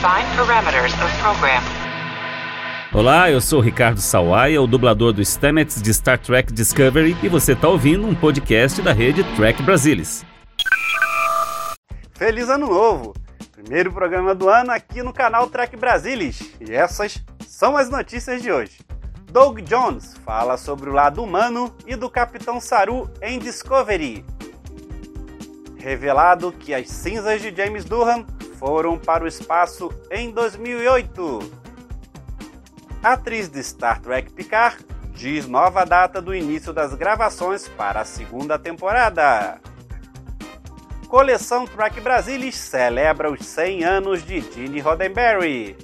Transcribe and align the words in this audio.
Define 0.00 0.34
parameters 0.34 0.94
of 0.94 1.14
program. 1.20 1.60
Olá, 2.90 3.30
eu 3.30 3.38
sou 3.38 3.60
Ricardo 3.60 4.00
Sawaia, 4.00 4.62
o 4.62 4.66
dublador 4.66 5.12
do 5.12 5.20
Stamets 5.22 5.82
de 5.82 5.92
Star 5.92 6.18
Trek 6.18 6.50
Discovery, 6.54 7.14
e 7.22 7.28
você 7.28 7.52
está 7.52 7.68
ouvindo 7.68 8.06
um 8.06 8.14
podcast 8.14 8.80
da 8.80 8.94
rede 8.94 9.22
Trek 9.36 9.62
Brasilis. 9.62 10.24
Feliz 12.14 12.48
Ano 12.48 12.68
Novo! 12.68 13.12
Primeiro 13.52 13.92
programa 13.92 14.34
do 14.34 14.48
ano 14.48 14.72
aqui 14.72 15.02
no 15.02 15.12
canal 15.12 15.48
Trek 15.48 15.76
Brasilis. 15.76 16.50
E 16.58 16.72
essas 16.72 17.22
são 17.46 17.76
as 17.76 17.90
notícias 17.90 18.40
de 18.40 18.50
hoje. 18.50 18.78
Doug 19.30 19.60
Jones 19.60 20.16
fala 20.24 20.56
sobre 20.56 20.88
o 20.88 20.94
lado 20.94 21.22
humano 21.22 21.76
e 21.86 21.94
do 21.94 22.08
Capitão 22.08 22.58
Saru 22.58 23.10
em 23.20 23.38
Discovery. 23.38 24.24
Revelado 25.76 26.52
que 26.52 26.72
as 26.72 26.88
cinzas 26.88 27.42
de 27.42 27.54
James 27.54 27.84
Durham 27.84 28.24
foram 28.60 28.98
para 28.98 29.24
o 29.24 29.26
espaço 29.26 29.90
em 30.10 30.30
2008. 30.30 31.50
A 33.02 33.14
atriz 33.14 33.48
de 33.48 33.64
Star 33.64 34.02
Trek 34.02 34.30
Picard 34.34 34.84
diz 35.14 35.46
nova 35.46 35.86
data 35.86 36.20
do 36.20 36.34
início 36.34 36.70
das 36.70 36.94
gravações 36.94 37.66
para 37.66 38.02
a 38.02 38.04
segunda 38.04 38.58
temporada. 38.58 39.58
Coleção 41.08 41.66
Trek 41.66 42.02
Brasilis 42.02 42.54
celebra 42.54 43.32
os 43.32 43.44
100 43.46 43.82
anos 43.82 44.22
de 44.22 44.42
Gene 44.42 44.78
Roddenberry. 44.78 45.74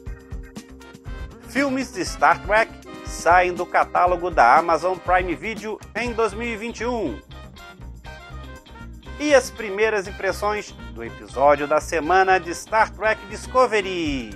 Filmes 1.48 1.90
de 1.90 2.04
Star 2.04 2.40
Trek 2.42 2.70
saem 3.06 3.54
do 3.54 3.64
catálogo 3.64 4.30
da 4.30 4.54
Amazon 4.58 4.98
Prime 4.98 5.34
Video 5.34 5.80
em 5.94 6.12
2021. 6.12 7.25
E 9.18 9.34
as 9.34 9.50
primeiras 9.50 10.06
impressões 10.06 10.72
do 10.94 11.02
episódio 11.02 11.66
da 11.66 11.80
semana 11.80 12.38
de 12.38 12.54
Star 12.54 12.90
Trek 12.92 13.24
Discovery. 13.26 14.30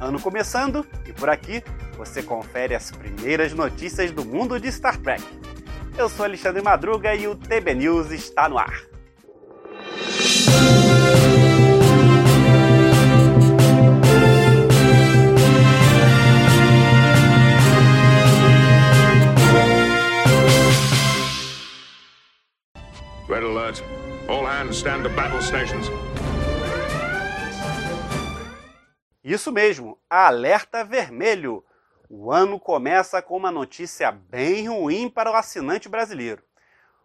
Ano 0.00 0.20
começando 0.20 0.84
e 1.06 1.12
por 1.12 1.28
aqui 1.28 1.62
você 1.96 2.20
confere 2.22 2.74
as 2.74 2.90
primeiras 2.90 3.52
notícias 3.52 4.10
do 4.10 4.24
mundo 4.24 4.58
de 4.58 4.70
Star 4.72 4.96
Trek. 4.98 5.22
Eu 5.96 6.08
sou 6.08 6.24
Alexandre 6.24 6.60
Madruga 6.60 7.14
e 7.14 7.28
o 7.28 7.36
TB 7.36 7.74
News 7.74 8.10
está 8.10 8.48
no 8.48 8.58
ar. 8.58 8.82
Red 23.38 23.44
alert. 23.44 23.82
All 24.28 24.44
hands 24.44 24.78
stand 24.78 25.04
to 25.04 25.10
battle 25.10 25.40
stations. 25.40 25.86
Isso 29.22 29.52
mesmo, 29.52 29.96
alerta 30.10 30.82
vermelho. 30.82 31.64
O 32.10 32.32
ano 32.32 32.58
começa 32.58 33.22
com 33.22 33.36
uma 33.36 33.52
notícia 33.52 34.10
bem 34.10 34.68
ruim 34.68 35.08
para 35.08 35.30
o 35.30 35.36
assinante 35.36 35.88
brasileiro. 35.88 36.42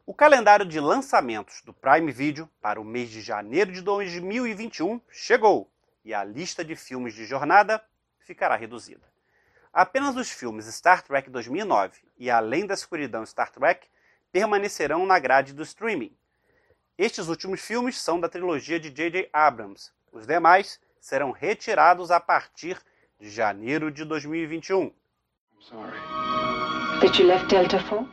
O 0.08 0.14
calendário 0.14 0.66
de 0.66 0.80
lançamentos 0.80 1.62
do 1.62 1.72
Prime 1.72 2.12
Video 2.12 2.50
para 2.60 2.82
o 2.82 2.84
mês 2.84 3.12
de 3.12 3.22
janeiro 3.22 3.72
de 3.72 3.82
2021 3.82 5.00
chegou 5.12 5.72
e 6.04 6.16
a 6.16 6.24
lista 6.24 6.66
de 6.66 6.76
filmes 6.76 7.14
de 7.14 7.26
jornada 7.26 7.80
ficará 8.18 8.56
reduzida. 8.56 9.08
Apenas 9.72 10.16
os 10.16 10.32
filmes 10.32 10.66
Star 10.66 11.04
Trek 11.04 11.30
2009 11.30 12.02
e 12.18 12.32
Além 12.32 12.66
da 12.66 12.74
Escuridão 12.74 13.24
Star 13.24 13.52
Trek 13.52 13.88
permanecerão 14.32 15.06
na 15.06 15.20
grade 15.20 15.54
do 15.54 15.62
streaming. 15.62 16.18
Estes 16.96 17.28
últimos 17.28 17.60
filmes 17.60 18.00
são 18.00 18.20
da 18.20 18.30
trilogia 18.30 18.80
de 18.80 18.92
J.J. 18.92 19.28
Abrams. 19.34 19.92
Os 20.12 20.28
demais 20.28 20.80
serão 21.00 21.32
retirados 21.32 22.12
a 22.12 22.20
partir 22.20 22.78
de 23.20 23.32
janeiro 23.32 23.90
de 23.90 24.06
2021. 24.06 24.94
That 27.02 27.20
you 27.20 27.28
left 27.28 27.48
Delta 27.48 27.80
for? 27.80 28.08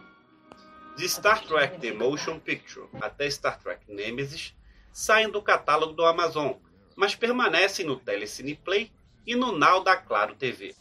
De 0.96 1.06
Star 1.06 1.42
Trek 1.46 1.78
The 1.78 1.92
Motion 1.92 2.38
Picture 2.38 2.88
até 3.02 3.28
Star 3.28 3.58
Trek 3.58 3.82
Nemesis 3.86 4.54
saem 4.92 5.30
do 5.30 5.42
catálogo 5.42 5.92
do 5.92 6.04
Amazon, 6.04 6.54
mas 6.96 7.14
permanecem 7.14 7.84
no 7.84 7.96
Telecine 7.96 8.56
Play 8.56 8.90
e 9.26 9.36
no 9.36 9.52
Now 9.52 9.84
da 9.84 9.94
Claro 9.94 10.34
TV. 10.34 10.74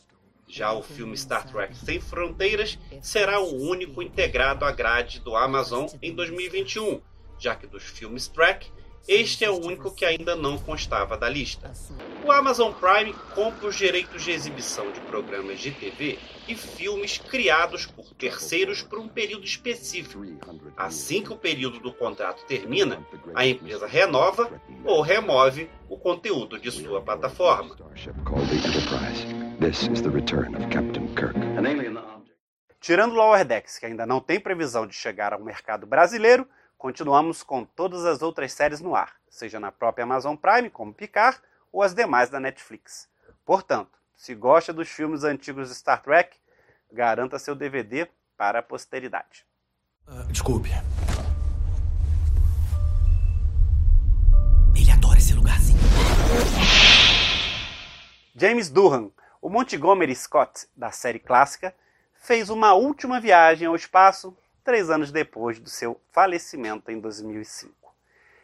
Já 0.47 0.72
o 0.72 0.81
filme 0.81 1.18
Star 1.18 1.45
Trek 1.45 1.75
Sem 1.75 2.00
Fronteiras 2.00 2.79
será 3.01 3.41
o 3.41 3.62
único 3.62 4.01
integrado 4.01 4.63
à 4.63 4.72
grade 4.72 5.19
do 5.19 5.35
Amazon 5.35 5.88
em 6.01 6.16
2021, 6.16 7.01
já 7.39 7.55
que 7.55 7.66
dos 7.66 7.83
filmes 7.83 8.27
Trek, 8.27 8.69
este 9.07 9.44
é 9.44 9.50
o 9.50 9.55
único 9.55 9.89
que 9.89 10.05
ainda 10.05 10.35
não 10.35 10.57
constava 10.57 11.17
da 11.17 11.27
lista. 11.27 11.72
O 12.23 12.31
Amazon 12.31 12.72
Prime 12.73 13.13
compra 13.33 13.67
os 13.67 13.75
direitos 13.75 14.23
de 14.23 14.31
exibição 14.31 14.91
de 14.91 15.00
programas 15.01 15.59
de 15.59 15.72
TV 15.72 16.19
e 16.47 16.53
filmes 16.53 17.17
criados 17.17 17.85
por 17.85 18.13
terceiros 18.13 18.83
por 18.83 19.00
um 19.00 19.07
período 19.07 19.45
específico. 19.45 20.23
Assim 20.77 21.23
que 21.23 21.33
o 21.33 21.38
período 21.38 21.79
do 21.79 21.94
contrato 21.94 22.45
termina, 22.45 23.03
a 23.33 23.47
empresa 23.47 23.88
renova 23.88 24.61
ou 24.83 25.01
remove 25.01 25.69
o 25.88 25.97
conteúdo 25.97 26.59
de 26.59 26.69
sua 26.69 27.01
plataforma. 27.01 27.75
Tirando 32.79 33.16
Lower 33.16 33.44
Decks, 33.44 33.79
que 33.79 33.85
ainda 33.85 34.06
não 34.06 34.19
tem 34.19 34.39
previsão 34.39 34.85
de 34.85 34.95
chegar 34.95 35.33
ao 35.33 35.44
mercado 35.44 35.88
brasileiro, 35.88 36.47
continuamos 36.79 37.44
com 37.44 37.66
todas 37.66 38.06
as 38.06 38.22
outras 38.22 38.53
séries 38.53 38.79
no 38.79 38.95
ar, 38.95 39.13
seja 39.29 39.59
na 39.59 39.69
própria 39.69 40.03
Amazon 40.03 40.35
Prime, 40.38 40.69
como 40.69 40.94
Picard, 40.94 41.38
ou 41.73 41.84
as 41.84 41.94
demais 41.94 42.29
da 42.29 42.40
Netflix. 42.40 43.09
Portanto, 43.45 44.00
se 44.16 44.34
gosta 44.34 44.72
dos 44.72 44.88
filmes 44.88 45.25
antigos 45.25 45.68
de 45.68 45.75
Star 45.75 46.01
Trek, 46.01 46.38
garanta 46.89 47.38
seu 47.38 47.53
DVD 47.53 48.07
para 48.38 48.59
a 48.59 48.63
posteridade. 48.63 49.45
Uh, 50.07 50.31
desculpe. 50.31 50.69
Ele 54.73 54.91
adora 54.91 55.18
esse 55.18 55.34
lugarzinho. 55.34 55.79
James 58.34 58.69
Durham, 58.69 59.12
o 59.41 59.50
Montgomery 59.50 60.16
Scott 60.16 60.66
da 60.78 60.91
série 60.91 61.19
clássica, 61.19 61.75
fez 62.13 62.50
uma 62.50 62.73
última 62.73 63.19
viagem 63.19 63.68
ao 63.68 63.75
espaço 63.75 64.35
três 64.64 64.90
anos 64.90 65.12
depois 65.12 65.59
do 65.59 65.70
seu 65.70 66.00
falecimento 66.12 66.92
em 66.92 67.00
2005. 67.00 67.74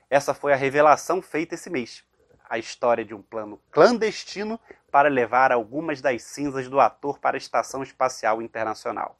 Essa 0.09 0.33
foi 0.33 0.53
a 0.53 0.55
revelação 0.55 1.21
feita 1.21 1.55
esse 1.55 1.69
mês. 1.69 2.03
A 2.49 2.57
história 2.57 3.03
de 3.03 3.13
um 3.13 3.21
plano 3.21 3.59
clandestino 3.71 4.59
para 4.91 5.09
levar 5.09 5.51
algumas 5.51 6.01
das 6.01 6.23
cinzas 6.23 6.69
do 6.69 6.79
ator 6.79 7.19
para 7.19 7.35
a 7.35 7.39
Estação 7.39 7.81
Espacial 7.81 8.41
Internacional. 8.41 9.19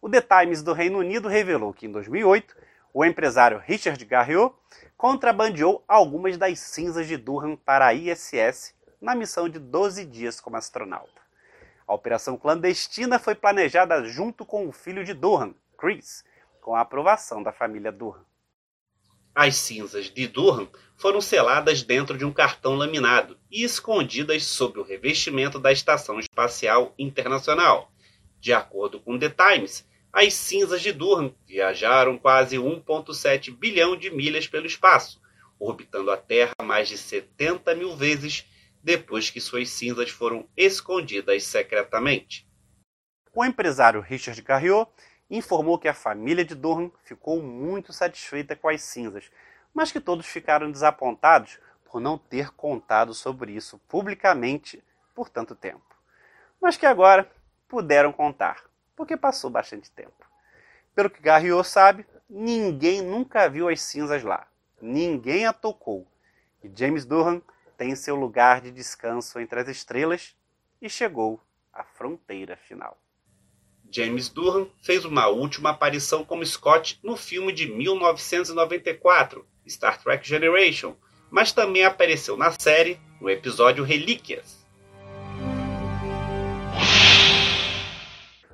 O 0.00 0.10
The 0.10 0.20
Times 0.20 0.62
do 0.62 0.72
Reino 0.72 0.98
Unido 0.98 1.28
revelou 1.28 1.72
que 1.72 1.86
em 1.86 1.92
2008, 1.92 2.56
o 2.92 3.04
empresário 3.04 3.58
Richard 3.58 4.02
Garriott 4.04 4.54
contrabandeou 4.96 5.84
algumas 5.86 6.36
das 6.36 6.58
cinzas 6.58 7.06
de 7.06 7.16
Durham 7.16 7.56
para 7.56 7.86
a 7.86 7.94
ISS 7.94 8.74
na 9.00 9.14
missão 9.14 9.48
de 9.48 9.58
12 9.58 10.04
dias 10.04 10.40
como 10.40 10.56
astronauta. 10.56 11.20
A 11.86 11.94
operação 11.94 12.36
clandestina 12.36 13.18
foi 13.18 13.34
planejada 13.34 14.04
junto 14.04 14.44
com 14.44 14.66
o 14.66 14.72
filho 14.72 15.04
de 15.04 15.14
Durham, 15.14 15.54
Chris, 15.76 16.24
com 16.60 16.74
a 16.74 16.80
aprovação 16.80 17.42
da 17.42 17.52
família 17.52 17.92
Durham. 17.92 18.24
As 19.34 19.56
cinzas 19.56 20.06
de 20.06 20.26
Durham 20.26 20.68
foram 20.96 21.20
seladas 21.20 21.82
dentro 21.82 22.16
de 22.16 22.24
um 22.24 22.32
cartão 22.32 22.74
laminado 22.74 23.38
e 23.50 23.62
escondidas 23.62 24.44
sob 24.44 24.80
o 24.80 24.82
revestimento 24.82 25.58
da 25.58 25.70
Estação 25.70 26.18
Espacial 26.18 26.94
Internacional. 26.98 27.92
De 28.40 28.52
acordo 28.52 28.98
com 28.98 29.18
The 29.18 29.28
Times, 29.28 29.86
as 30.10 30.32
cinzas 30.32 30.80
de 30.80 30.92
Durham 30.92 31.34
viajaram 31.46 32.16
quase 32.16 32.56
1,7 32.56 33.54
bilhão 33.54 33.94
de 33.94 34.10
milhas 34.10 34.48
pelo 34.48 34.66
espaço, 34.66 35.20
orbitando 35.58 36.10
a 36.10 36.16
Terra 36.16 36.54
mais 36.62 36.88
de 36.88 36.96
70 36.96 37.74
mil 37.74 37.94
vezes 37.94 38.46
depois 38.82 39.28
que 39.28 39.40
suas 39.40 39.68
cinzas 39.68 40.08
foram 40.08 40.48
escondidas 40.56 41.44
secretamente. 41.44 42.48
O 43.34 43.44
empresário 43.44 44.00
Richard 44.00 44.40
Garriott 44.40 44.90
informou 45.30 45.78
que 45.78 45.88
a 45.88 45.94
família 45.94 46.44
de 46.44 46.54
Durham 46.54 46.90
ficou 47.02 47.42
muito 47.42 47.92
satisfeita 47.92 48.54
com 48.54 48.68
as 48.68 48.82
cinzas, 48.82 49.30
mas 49.74 49.90
que 49.90 50.00
todos 50.00 50.26
ficaram 50.26 50.70
desapontados 50.70 51.58
por 51.84 52.00
não 52.00 52.16
ter 52.16 52.50
contado 52.50 53.14
sobre 53.14 53.52
isso 53.52 53.78
publicamente 53.88 54.82
por 55.14 55.28
tanto 55.28 55.54
tempo. 55.54 55.96
Mas 56.60 56.76
que 56.76 56.86
agora 56.86 57.30
puderam 57.68 58.12
contar, 58.12 58.64
porque 58.94 59.16
passou 59.16 59.50
bastante 59.50 59.90
tempo. 59.90 60.26
Pelo 60.94 61.10
que 61.10 61.20
Garriott 61.20 61.68
sabe, 61.68 62.06
ninguém 62.28 63.02
nunca 63.02 63.48
viu 63.48 63.68
as 63.68 63.82
cinzas 63.82 64.22
lá. 64.22 64.46
Ninguém 64.80 65.46
a 65.46 65.52
tocou. 65.52 66.06
E 66.62 66.70
James 66.74 67.04
Durham 67.04 67.42
tem 67.76 67.94
seu 67.94 68.16
lugar 68.16 68.60
de 68.60 68.70
descanso 68.70 69.38
entre 69.38 69.60
as 69.60 69.68
estrelas 69.68 70.36
e 70.80 70.88
chegou 70.88 71.40
à 71.72 71.84
fronteira 71.84 72.56
final. 72.56 72.96
James 73.90 74.28
Durham 74.28 74.68
fez 74.82 75.04
uma 75.04 75.26
última 75.28 75.70
aparição 75.70 76.24
como 76.24 76.44
Scott 76.44 76.98
no 77.02 77.16
filme 77.16 77.52
de 77.52 77.66
1994, 77.66 79.46
Star 79.66 80.02
Trek 80.02 80.26
Generation, 80.26 80.94
mas 81.30 81.52
também 81.52 81.84
apareceu 81.84 82.36
na 82.36 82.50
série 82.50 82.98
no 83.20 83.30
episódio 83.30 83.84
Relíquias. 83.84 84.66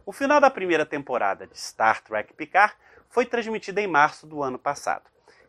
O 0.04 0.12
final 0.12 0.40
da 0.40 0.50
primeira 0.50 0.84
temporada 0.84 1.46
de 1.46 1.58
Star 1.58 2.02
Trek 2.02 2.34
Picard 2.34 2.74
foi 3.08 3.24
transmitido 3.24 3.78
em 3.78 3.86
março 3.86 4.26
do 4.26 4.42
ano 4.42 4.58
passado. 4.58 5.04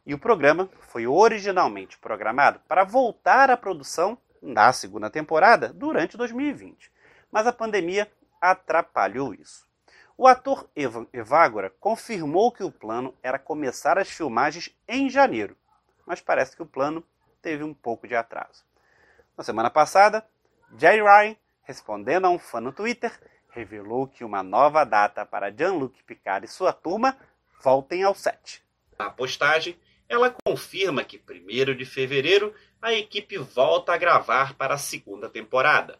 E 0.06 0.13
o 0.13 0.19
programa 0.19 0.69
foi 0.89 1.07
originalmente 1.07 1.97
programado 1.97 2.59
para 2.68 2.83
voltar 2.83 3.50
à 3.50 3.57
produção 3.57 4.18
da 4.41 4.71
segunda 4.74 5.09
temporada 5.09 5.71
durante 5.74 6.18
2020. 6.18 6.91
Mas 7.31 7.47
a 7.47 7.53
pandemia 7.53 8.12
atrapalhou 8.39 9.33
isso. 9.33 9.65
O 10.15 10.27
ator 10.27 10.69
Evan 10.75 11.07
Evagora 11.12 11.71
confirmou 11.80 12.51
que 12.51 12.63
o 12.63 12.71
plano 12.71 13.18
era 13.24 13.39
começar 13.39 13.98
as 13.98 14.10
filmagens 14.10 14.69
em 14.88 15.10
janeiro, 15.10 15.57
mas 16.06 16.21
parece 16.21 16.56
que 16.56 16.62
o 16.62 16.68
plano 16.68 17.04
teve 17.42 17.63
um 17.63 17.74
pouco 17.74 18.07
de 18.07 18.15
atraso. 18.15 18.63
Na 19.36 19.44
semana 19.44 19.71
passada, 19.71 20.24
Jerry 20.77 21.01
Ryan, 21.01 21.36
respondendo 21.63 22.25
a 22.25 22.30
um 22.30 22.38
fã 22.38 22.62
no 22.62 22.71
Twitter, 22.71 23.12
revelou 23.50 24.07
que 24.07 24.24
uma 24.24 24.44
nova 24.44 24.83
data 24.83 25.25
para 25.25 25.51
Jean-Luc 25.51 26.04
Picard 26.04 26.45
e 26.45 26.50
sua 26.50 26.71
turma 26.71 27.18
voltem 27.63 28.04
ao 28.04 28.13
set. 28.13 28.63
Na 29.00 29.09
postagem, 29.09 29.80
ela 30.07 30.36
confirma 30.45 31.04
que 31.04 31.19
1 31.19 31.75
de 31.75 31.86
fevereiro 31.86 32.54
a 32.80 32.94
equipe 32.94 33.38
volta 33.38 33.94
a 33.94 33.98
gravar 33.98 34.54
para 34.54 34.75
a 34.75 34.77
segunda 34.77 35.27
temporada. 35.27 35.98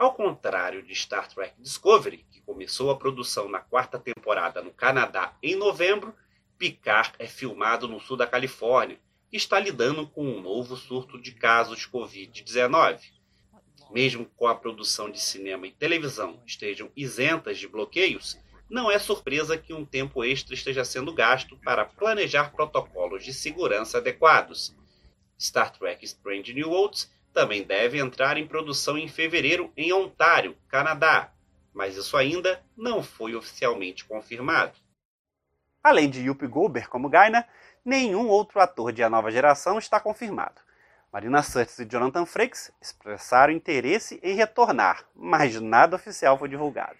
Ao 0.00 0.14
contrário 0.14 0.82
de 0.82 0.94
Star 0.94 1.28
Trek 1.28 1.60
Discovery, 1.60 2.24
que 2.32 2.40
começou 2.40 2.90
a 2.90 2.96
produção 2.96 3.50
na 3.50 3.58
quarta 3.58 3.98
temporada 3.98 4.62
no 4.62 4.72
Canadá 4.72 5.36
em 5.42 5.54
novembro, 5.54 6.14
Picard 6.56 7.12
é 7.18 7.26
filmado 7.26 7.86
no 7.86 8.00
sul 8.00 8.16
da 8.16 8.26
Califórnia, 8.26 8.98
que 9.30 9.36
está 9.36 9.60
lidando 9.60 10.06
com 10.06 10.24
um 10.24 10.40
novo 10.40 10.74
surto 10.74 11.20
de 11.20 11.32
casos 11.32 11.86
Covid-19. 11.86 12.98
Mesmo 13.90 14.24
com 14.24 14.46
a 14.46 14.54
produção 14.54 15.10
de 15.10 15.20
cinema 15.20 15.66
e 15.66 15.72
televisão 15.72 16.42
estejam 16.46 16.90
isentas 16.96 17.58
de 17.58 17.68
bloqueios, 17.68 18.38
não 18.70 18.90
é 18.90 18.98
surpresa 18.98 19.58
que 19.58 19.74
um 19.74 19.84
tempo 19.84 20.24
extra 20.24 20.54
esteja 20.54 20.82
sendo 20.82 21.12
gasto 21.12 21.58
para 21.58 21.84
planejar 21.84 22.52
protocolos 22.52 23.22
de 23.22 23.34
segurança 23.34 23.98
adequados. 23.98 24.74
Star 25.38 25.70
Trek 25.70 26.02
Strange 26.06 26.54
New 26.54 26.70
Worlds 26.70 27.10
também 27.32 27.62
deve 27.62 27.98
entrar 27.98 28.36
em 28.36 28.46
produção 28.46 28.98
em 28.98 29.08
fevereiro 29.08 29.72
em 29.76 29.92
Ontário, 29.92 30.56
Canadá, 30.68 31.32
mas 31.72 31.96
isso 31.96 32.16
ainda 32.16 32.62
não 32.76 33.02
foi 33.02 33.34
oficialmente 33.34 34.04
confirmado. 34.04 34.72
Além 35.82 36.10
de 36.10 36.20
Yuppie 36.20 36.46
Goldberg 36.46 36.88
como 36.88 37.08
Gaina, 37.08 37.46
nenhum 37.84 38.28
outro 38.28 38.60
ator 38.60 38.92
de 38.92 39.02
A 39.02 39.08
Nova 39.08 39.30
Geração 39.30 39.78
está 39.78 39.98
confirmado. 39.98 40.60
Marina 41.12 41.42
Sirtis 41.42 41.78
e 41.78 41.84
Jonathan 41.84 42.24
Frakes 42.24 42.70
expressaram 42.80 43.52
interesse 43.52 44.20
em 44.22 44.34
retornar, 44.34 45.04
mas 45.14 45.60
nada 45.60 45.96
oficial 45.96 46.38
foi 46.38 46.48
divulgado. 46.48 46.98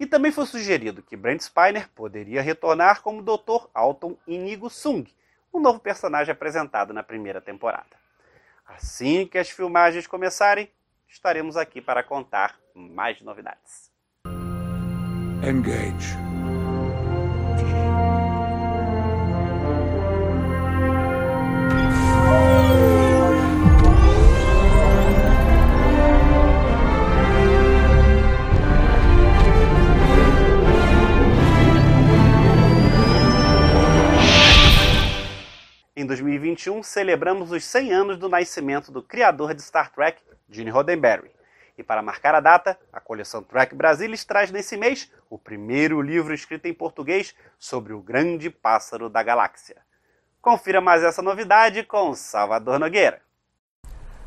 E 0.00 0.06
também 0.06 0.32
foi 0.32 0.46
sugerido 0.46 1.02
que 1.02 1.16
Brent 1.16 1.42
Spiner 1.42 1.88
poderia 1.94 2.40
retornar 2.40 3.02
como 3.02 3.22
Dr. 3.22 3.68
Alton 3.74 4.16
Inigo 4.26 4.70
Sung, 4.70 5.06
um 5.52 5.60
novo 5.60 5.80
personagem 5.80 6.32
apresentado 6.32 6.94
na 6.94 7.02
primeira 7.02 7.40
temporada. 7.40 8.02
Assim 8.74 9.26
que 9.26 9.38
as 9.38 9.50
filmagens 9.50 10.06
começarem, 10.06 10.70
estaremos 11.08 11.56
aqui 11.56 11.80
para 11.80 12.02
contar 12.02 12.58
mais 12.74 13.20
novidades. 13.20 13.90
Engage. 15.42 16.31
Em 36.02 36.04
2021, 36.04 36.82
celebramos 36.82 37.52
os 37.52 37.62
100 37.62 37.92
anos 37.92 38.18
do 38.18 38.28
nascimento 38.28 38.90
do 38.90 39.00
criador 39.00 39.54
de 39.54 39.62
Star 39.62 39.88
Trek, 39.92 40.20
Gene 40.50 40.68
Roddenberry. 40.68 41.30
E 41.78 41.82
para 41.84 42.02
marcar 42.02 42.34
a 42.34 42.40
data, 42.40 42.76
a 42.92 42.98
coleção 42.98 43.40
Trek 43.40 43.72
Brasilis 43.72 44.24
traz 44.24 44.50
nesse 44.50 44.76
mês 44.76 45.08
o 45.30 45.38
primeiro 45.38 46.02
livro 46.02 46.34
escrito 46.34 46.66
em 46.66 46.74
português 46.74 47.36
sobre 47.56 47.92
o 47.92 48.00
grande 48.00 48.50
pássaro 48.50 49.08
da 49.08 49.22
galáxia. 49.22 49.76
Confira 50.40 50.80
mais 50.80 51.04
essa 51.04 51.22
novidade 51.22 51.84
com 51.84 52.12
Salvador 52.16 52.80
Nogueira. 52.80 53.22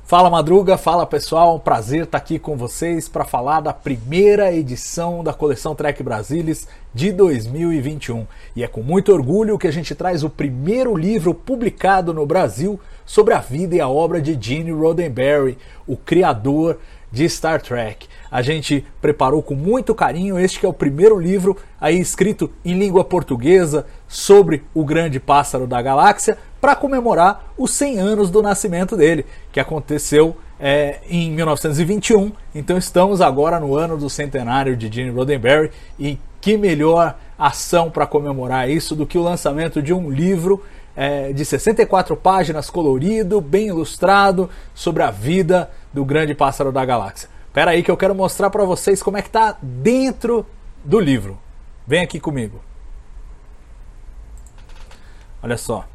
Fala 0.07 0.30
Madruga, 0.30 0.78
fala 0.78 1.04
pessoal, 1.04 1.56
um 1.56 1.60
prazer 1.60 2.04
estar 2.04 2.19
aqui 2.19 2.38
com 2.38 2.56
vocês 2.56 3.10
para 3.10 3.25
falar 3.25 3.60
da 3.60 3.74
primeira 3.74 4.54
edição 4.54 5.24
da 5.24 5.34
coleção 5.34 5.74
Trek 5.74 6.04
Brasilis 6.04 6.68
de 6.94 7.12
2021. 7.12 8.28
E 8.56 8.63
é 8.63 8.68
com 8.68 8.84
muito 8.84 9.12
orgulho 9.12 9.57
que 9.57 9.68
a 9.68 9.72
gente 9.72 9.96
traz 9.96 10.24
o 10.24 10.30
primeiro 10.30 10.96
livro 10.96 11.34
publicado 11.34 12.13
no 12.13 12.24
Brasil 12.24 12.80
sobre 13.04 13.34
a 13.34 13.40
vida 13.40 13.78
e 13.78 13.81
a 13.81 13.90
obra 13.90 14.22
de 14.22 14.38
Gene 14.40 14.69
Roddenberry, 14.69 15.57
o 15.88 15.98
criador 15.98 16.78
de 17.16 17.30
Star 17.30 17.62
Trek. 17.62 18.08
A 18.30 18.42
gente 18.42 18.86
preparou 19.02 19.42
com 19.42 19.56
muito 19.56 19.96
carinho 19.96 20.38
este 20.38 20.60
que 20.60 20.66
é 20.66 20.70
o 20.70 20.74
primeiro 20.74 21.18
livro 21.18 21.56
aí 21.80 21.98
escrito 21.98 22.52
em 22.64 22.78
língua 22.78 23.06
portuguesa 23.06 23.86
sobre 24.06 24.64
o 24.74 24.84
grande 24.84 25.18
pássaro 25.18 25.66
da 25.66 25.82
galáxia 25.82 26.38
para 26.60 26.76
comemorar 26.76 27.54
os 27.58 27.72
100 27.72 28.00
anos 28.00 28.30
do 28.30 28.42
nascimento 28.42 28.98
dele, 28.98 29.26
que 29.54 29.62
aconteceu 29.62 30.36
é, 30.60 31.00
em 31.10 31.32
1921. 31.32 32.34
Então 32.54 32.78
estamos 32.78 33.22
agora 33.22 33.62
no 33.62 33.78
ano 33.78 33.98
do 33.98 34.10
centenário 34.10 34.76
de 34.76 34.92
Gene 34.92 35.12
Roddenberry 35.12 35.72
e 35.98 36.20
que 36.42 36.58
melhor 36.58 37.16
ação 37.40 37.90
para 37.90 38.06
comemorar 38.06 38.70
isso 38.70 38.94
do 38.94 39.06
que 39.06 39.18
o 39.18 39.24
lançamento 39.24 39.82
de 39.82 39.94
um 39.94 40.12
livro 40.12 40.62
é, 40.96 41.34
de 41.34 41.44
64 41.44 42.16
páginas, 42.16 42.70
colorido, 42.70 43.42
bem 43.42 43.68
ilustrado, 43.68 44.50
sobre 44.74 45.04
a 45.04 45.12
vida 45.12 45.70
do 45.95 46.03
grande 46.03 46.36
pássaro 46.36 46.74
da 46.74 46.83
galáxia. 46.83 47.30
Espera 47.47 47.71
aí 47.71 47.81
que 47.81 47.89
eu 47.89 47.95
quero 47.95 48.13
mostrar 48.13 48.50
para 48.50 48.65
vocês 48.65 49.01
como 49.01 49.15
é 49.18 49.21
que 49.21 49.30
está 49.30 49.56
dentro 49.62 50.45
do 50.83 51.00
livro. 51.00 51.39
Vem 51.88 52.01
aqui 52.01 52.19
comigo. 52.19 52.62
Olha 55.42 55.57
só. 55.57 55.86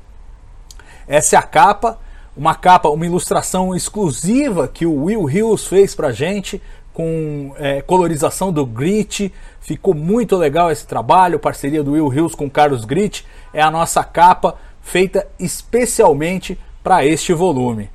Essa 1.07 1.37
é 1.37 1.39
a 1.39 1.43
capa, 1.43 1.99
uma 2.35 2.55
capa, 2.55 2.89
uma 2.89 3.05
ilustração 3.05 3.77
exclusiva 3.77 4.67
que 4.67 4.87
o 4.87 5.05
Will 5.05 5.29
Hills 5.29 5.69
fez 5.69 5.95
pra 5.95 6.13
gente 6.13 6.63
com 6.95 7.53
é, 7.59 7.83
colorização 7.83 8.51
do 8.51 8.65
Grit. 8.65 9.31
Ficou 9.61 9.93
muito 9.93 10.37
legal 10.37 10.71
esse 10.71 10.87
trabalho, 10.87 11.39
parceria 11.39 11.83
do 11.83 11.93
Will 11.93 12.11
Hills 12.11 12.35
com 12.35 12.49
Carlos 12.49 12.87
Grit. 12.87 13.27
É 13.53 13.61
a 13.61 13.71
nossa 13.71 14.03
capa 14.03 14.57
feita 14.81 15.29
especialmente 15.39 16.59
para 16.83 17.05
este 17.05 17.35
volume. 17.35 17.91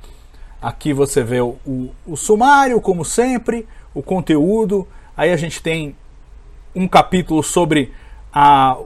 Aqui 0.66 0.92
você 0.92 1.22
vê 1.22 1.40
o, 1.40 1.54
o, 1.64 1.90
o, 2.04 2.16
sumário, 2.16 2.80
como 2.80 3.04
sempre, 3.04 3.64
o 3.94 4.02
conteúdo. 4.02 4.84
Aí 5.16 5.30
a 5.30 5.36
gente 5.36 5.62
tem 5.62 5.94
um 6.74 6.88
capítulo 6.88 7.40
sobre 7.40 7.92
a, 8.32 8.76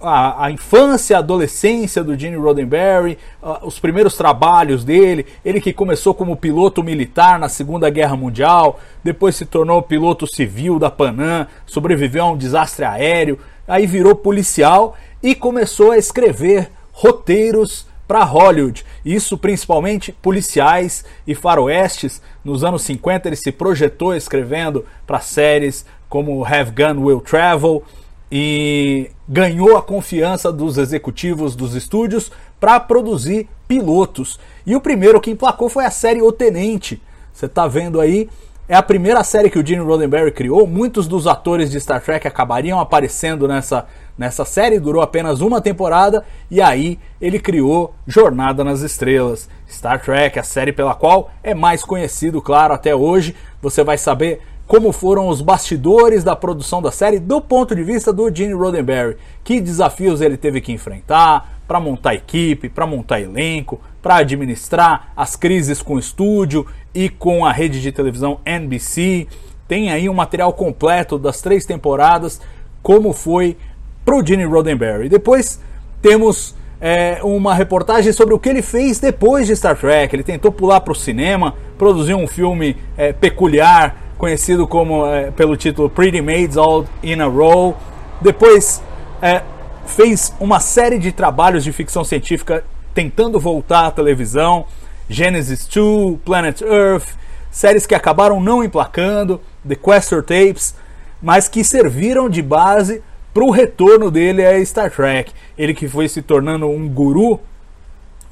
a, 0.00 0.44
a 0.44 0.50
infância, 0.52 1.16
a 1.16 1.18
adolescência 1.18 2.04
do 2.04 2.16
Gene 2.16 2.36
Roddenberry, 2.36 3.18
os 3.62 3.76
primeiros 3.80 4.16
trabalhos 4.16 4.84
dele, 4.84 5.26
ele 5.44 5.60
que 5.60 5.72
começou 5.72 6.14
como 6.14 6.36
piloto 6.36 6.80
militar 6.80 7.40
na 7.40 7.48
Segunda 7.48 7.90
Guerra 7.90 8.14
Mundial, 8.14 8.78
depois 9.02 9.34
se 9.34 9.44
tornou 9.44 9.82
piloto 9.82 10.28
civil 10.28 10.78
da 10.78 10.92
Panam, 10.92 11.48
sobreviveu 11.66 12.22
a 12.22 12.30
um 12.30 12.36
desastre 12.36 12.84
aéreo, 12.84 13.36
aí 13.66 13.84
virou 13.84 14.14
policial 14.14 14.96
e 15.20 15.34
começou 15.34 15.90
a 15.90 15.98
escrever 15.98 16.70
roteiros 16.92 17.84
para 18.06 18.24
Hollywood. 18.24 18.84
Isso 19.04 19.36
principalmente 19.36 20.12
policiais 20.12 21.04
e 21.26 21.34
faroestes. 21.34 22.22
Nos 22.44 22.64
anos 22.64 22.82
50 22.82 23.28
ele 23.28 23.36
se 23.36 23.52
projetou 23.52 24.14
escrevendo 24.14 24.84
para 25.06 25.20
séries 25.20 25.84
como 26.08 26.44
Have 26.44 26.70
Gun 26.70 27.02
Will 27.04 27.20
Travel 27.20 27.82
e 28.30 29.10
ganhou 29.28 29.76
a 29.76 29.82
confiança 29.82 30.52
dos 30.52 30.78
executivos 30.78 31.54
dos 31.54 31.74
estúdios 31.74 32.30
para 32.58 32.80
produzir 32.80 33.48
pilotos. 33.68 34.38
E 34.66 34.74
o 34.74 34.80
primeiro 34.80 35.20
que 35.20 35.30
emplacou 35.30 35.68
foi 35.68 35.84
a 35.84 35.90
série 35.90 36.22
O 36.22 36.32
Tenente. 36.32 37.00
Você 37.32 37.46
está 37.46 37.66
vendo 37.66 38.00
aí 38.00 38.28
é 38.68 38.74
a 38.74 38.82
primeira 38.82 39.22
série 39.22 39.48
que 39.48 39.58
o 39.58 39.64
Gene 39.64 39.82
Roddenberry 39.82 40.32
criou. 40.32 40.66
Muitos 40.66 41.06
dos 41.06 41.26
atores 41.26 41.70
de 41.70 41.80
Star 41.80 42.02
Trek 42.02 42.26
acabariam 42.26 42.80
aparecendo 42.80 43.46
nessa, 43.46 43.86
nessa 44.18 44.44
série, 44.44 44.80
durou 44.80 45.02
apenas 45.02 45.40
uma 45.40 45.60
temporada, 45.60 46.24
e 46.50 46.60
aí 46.60 46.98
ele 47.20 47.38
criou 47.38 47.94
Jornada 48.06 48.64
nas 48.64 48.80
Estrelas. 48.80 49.48
Star 49.70 50.02
Trek, 50.02 50.38
a 50.38 50.42
série 50.42 50.72
pela 50.72 50.94
qual 50.94 51.30
é 51.44 51.54
mais 51.54 51.84
conhecido, 51.84 52.42
claro, 52.42 52.74
até 52.74 52.94
hoje. 52.94 53.36
Você 53.62 53.84
vai 53.84 53.96
saber 53.98 54.40
como 54.66 54.90
foram 54.90 55.28
os 55.28 55.40
bastidores 55.40 56.24
da 56.24 56.34
produção 56.34 56.82
da 56.82 56.90
série 56.90 57.20
do 57.20 57.40
ponto 57.40 57.74
de 57.74 57.84
vista 57.84 58.12
do 58.12 58.34
Gene 58.34 58.52
Roddenberry. 58.52 59.16
Que 59.44 59.60
desafios 59.60 60.20
ele 60.20 60.36
teve 60.36 60.60
que 60.60 60.72
enfrentar, 60.72 61.55
para 61.66 61.80
montar 61.80 62.14
equipe, 62.14 62.68
para 62.68 62.86
montar 62.86 63.20
elenco, 63.20 63.80
para 64.02 64.16
administrar 64.16 65.12
as 65.16 65.36
crises 65.36 65.82
com 65.82 65.94
o 65.94 65.98
estúdio 65.98 66.66
e 66.94 67.08
com 67.08 67.44
a 67.44 67.52
rede 67.52 67.80
de 67.82 67.90
televisão 67.90 68.40
NBC. 68.44 69.26
Tem 69.66 69.90
aí 69.90 70.08
um 70.08 70.14
material 70.14 70.52
completo 70.52 71.18
das 71.18 71.40
três 71.40 71.66
temporadas, 71.66 72.40
como 72.82 73.12
foi 73.12 73.56
pro 74.04 74.24
Gene 74.24 74.44
Roddenberry. 74.44 75.08
Depois 75.08 75.60
temos 76.00 76.54
é, 76.80 77.18
uma 77.22 77.54
reportagem 77.54 78.12
sobre 78.12 78.34
o 78.34 78.38
que 78.38 78.48
ele 78.48 78.62
fez 78.62 79.00
depois 79.00 79.46
de 79.46 79.56
Star 79.56 79.76
Trek. 79.76 80.14
Ele 80.14 80.22
tentou 80.22 80.52
pular 80.52 80.80
para 80.80 80.92
o 80.92 80.94
cinema, 80.94 81.54
produziu 81.76 82.16
um 82.16 82.26
filme 82.26 82.76
é, 82.96 83.12
peculiar, 83.12 83.96
conhecido 84.16 84.66
como 84.66 85.06
é, 85.06 85.30
pelo 85.30 85.56
título 85.56 85.90
Pretty 85.90 86.20
Maids 86.20 86.56
All 86.56 86.86
in 87.02 87.20
a 87.20 87.26
Row. 87.26 87.76
Depois 88.20 88.82
é, 89.20 89.42
fez 89.86 90.32
uma 90.38 90.60
série 90.60 90.98
de 90.98 91.12
trabalhos 91.12 91.64
de 91.64 91.72
ficção 91.72 92.04
científica 92.04 92.64
tentando 92.94 93.38
voltar 93.38 93.86
à 93.86 93.90
televisão, 93.90 94.66
Genesis 95.08 95.66
2, 95.66 96.18
Planet 96.24 96.60
Earth, 96.62 97.08
séries 97.50 97.86
que 97.86 97.94
acabaram 97.94 98.40
não 98.40 98.62
emplacando, 98.64 99.40
The 99.66 99.74
Questor 99.76 100.22
Tapes, 100.22 100.74
mas 101.22 101.48
que 101.48 101.64
serviram 101.64 102.28
de 102.28 102.42
base 102.42 103.02
para 103.32 103.44
o 103.44 103.50
retorno 103.50 104.10
dele 104.10 104.44
a 104.44 104.64
Star 104.64 104.90
Trek. 104.90 105.32
Ele 105.56 105.74
que 105.74 105.88
foi 105.88 106.08
se 106.08 106.22
tornando 106.22 106.66
um 106.66 106.88
guru, 106.88 107.38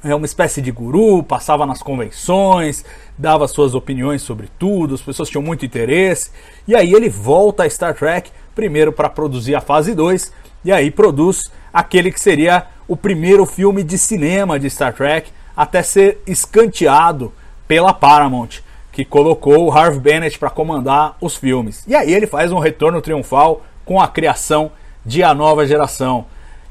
é 0.03 0.13
uma 0.13 0.25
espécie 0.25 0.61
de 0.61 0.71
guru, 0.71 1.23
passava 1.23 1.65
nas 1.65 1.81
convenções, 1.81 2.85
dava 3.17 3.47
suas 3.47 3.73
opiniões 3.73 4.21
sobre 4.21 4.47
tudo, 4.59 4.93
as 4.93 5.01
pessoas 5.01 5.29
tinham 5.29 5.41
muito 5.41 5.65
interesse. 5.65 6.29
E 6.67 6.75
aí 6.75 6.93
ele 6.93 7.09
volta 7.09 7.63
a 7.63 7.69
Star 7.69 7.95
Trek, 7.95 8.29
primeiro 8.53 8.91
para 8.91 9.09
produzir 9.09 9.55
a 9.55 9.61
fase 9.61 9.95
2, 9.95 10.31
e 10.65 10.71
aí 10.71 10.89
produz 10.89 11.51
aquele 11.71 12.11
que 12.11 12.19
seria 12.19 12.65
o 12.87 12.97
primeiro 12.97 13.45
filme 13.45 13.83
de 13.83 13.97
cinema 13.97 14.59
de 14.59 14.69
Star 14.69 14.93
Trek, 14.93 15.31
até 15.55 15.83
ser 15.83 16.21
escanteado 16.25 17.31
pela 17.67 17.93
Paramount, 17.93 18.61
que 18.91 19.05
colocou 19.05 19.65
o 19.65 19.71
Harv 19.71 19.99
Bennett 19.99 20.39
para 20.39 20.49
comandar 20.49 21.15
os 21.21 21.35
filmes. 21.35 21.83
E 21.87 21.95
aí 21.95 22.13
ele 22.13 22.27
faz 22.27 22.51
um 22.51 22.59
retorno 22.59 23.01
triunfal 23.01 23.63
com 23.85 24.01
a 24.01 24.07
criação 24.07 24.71
de 25.05 25.23
A 25.23 25.33
Nova 25.33 25.65
Geração, 25.67 26.25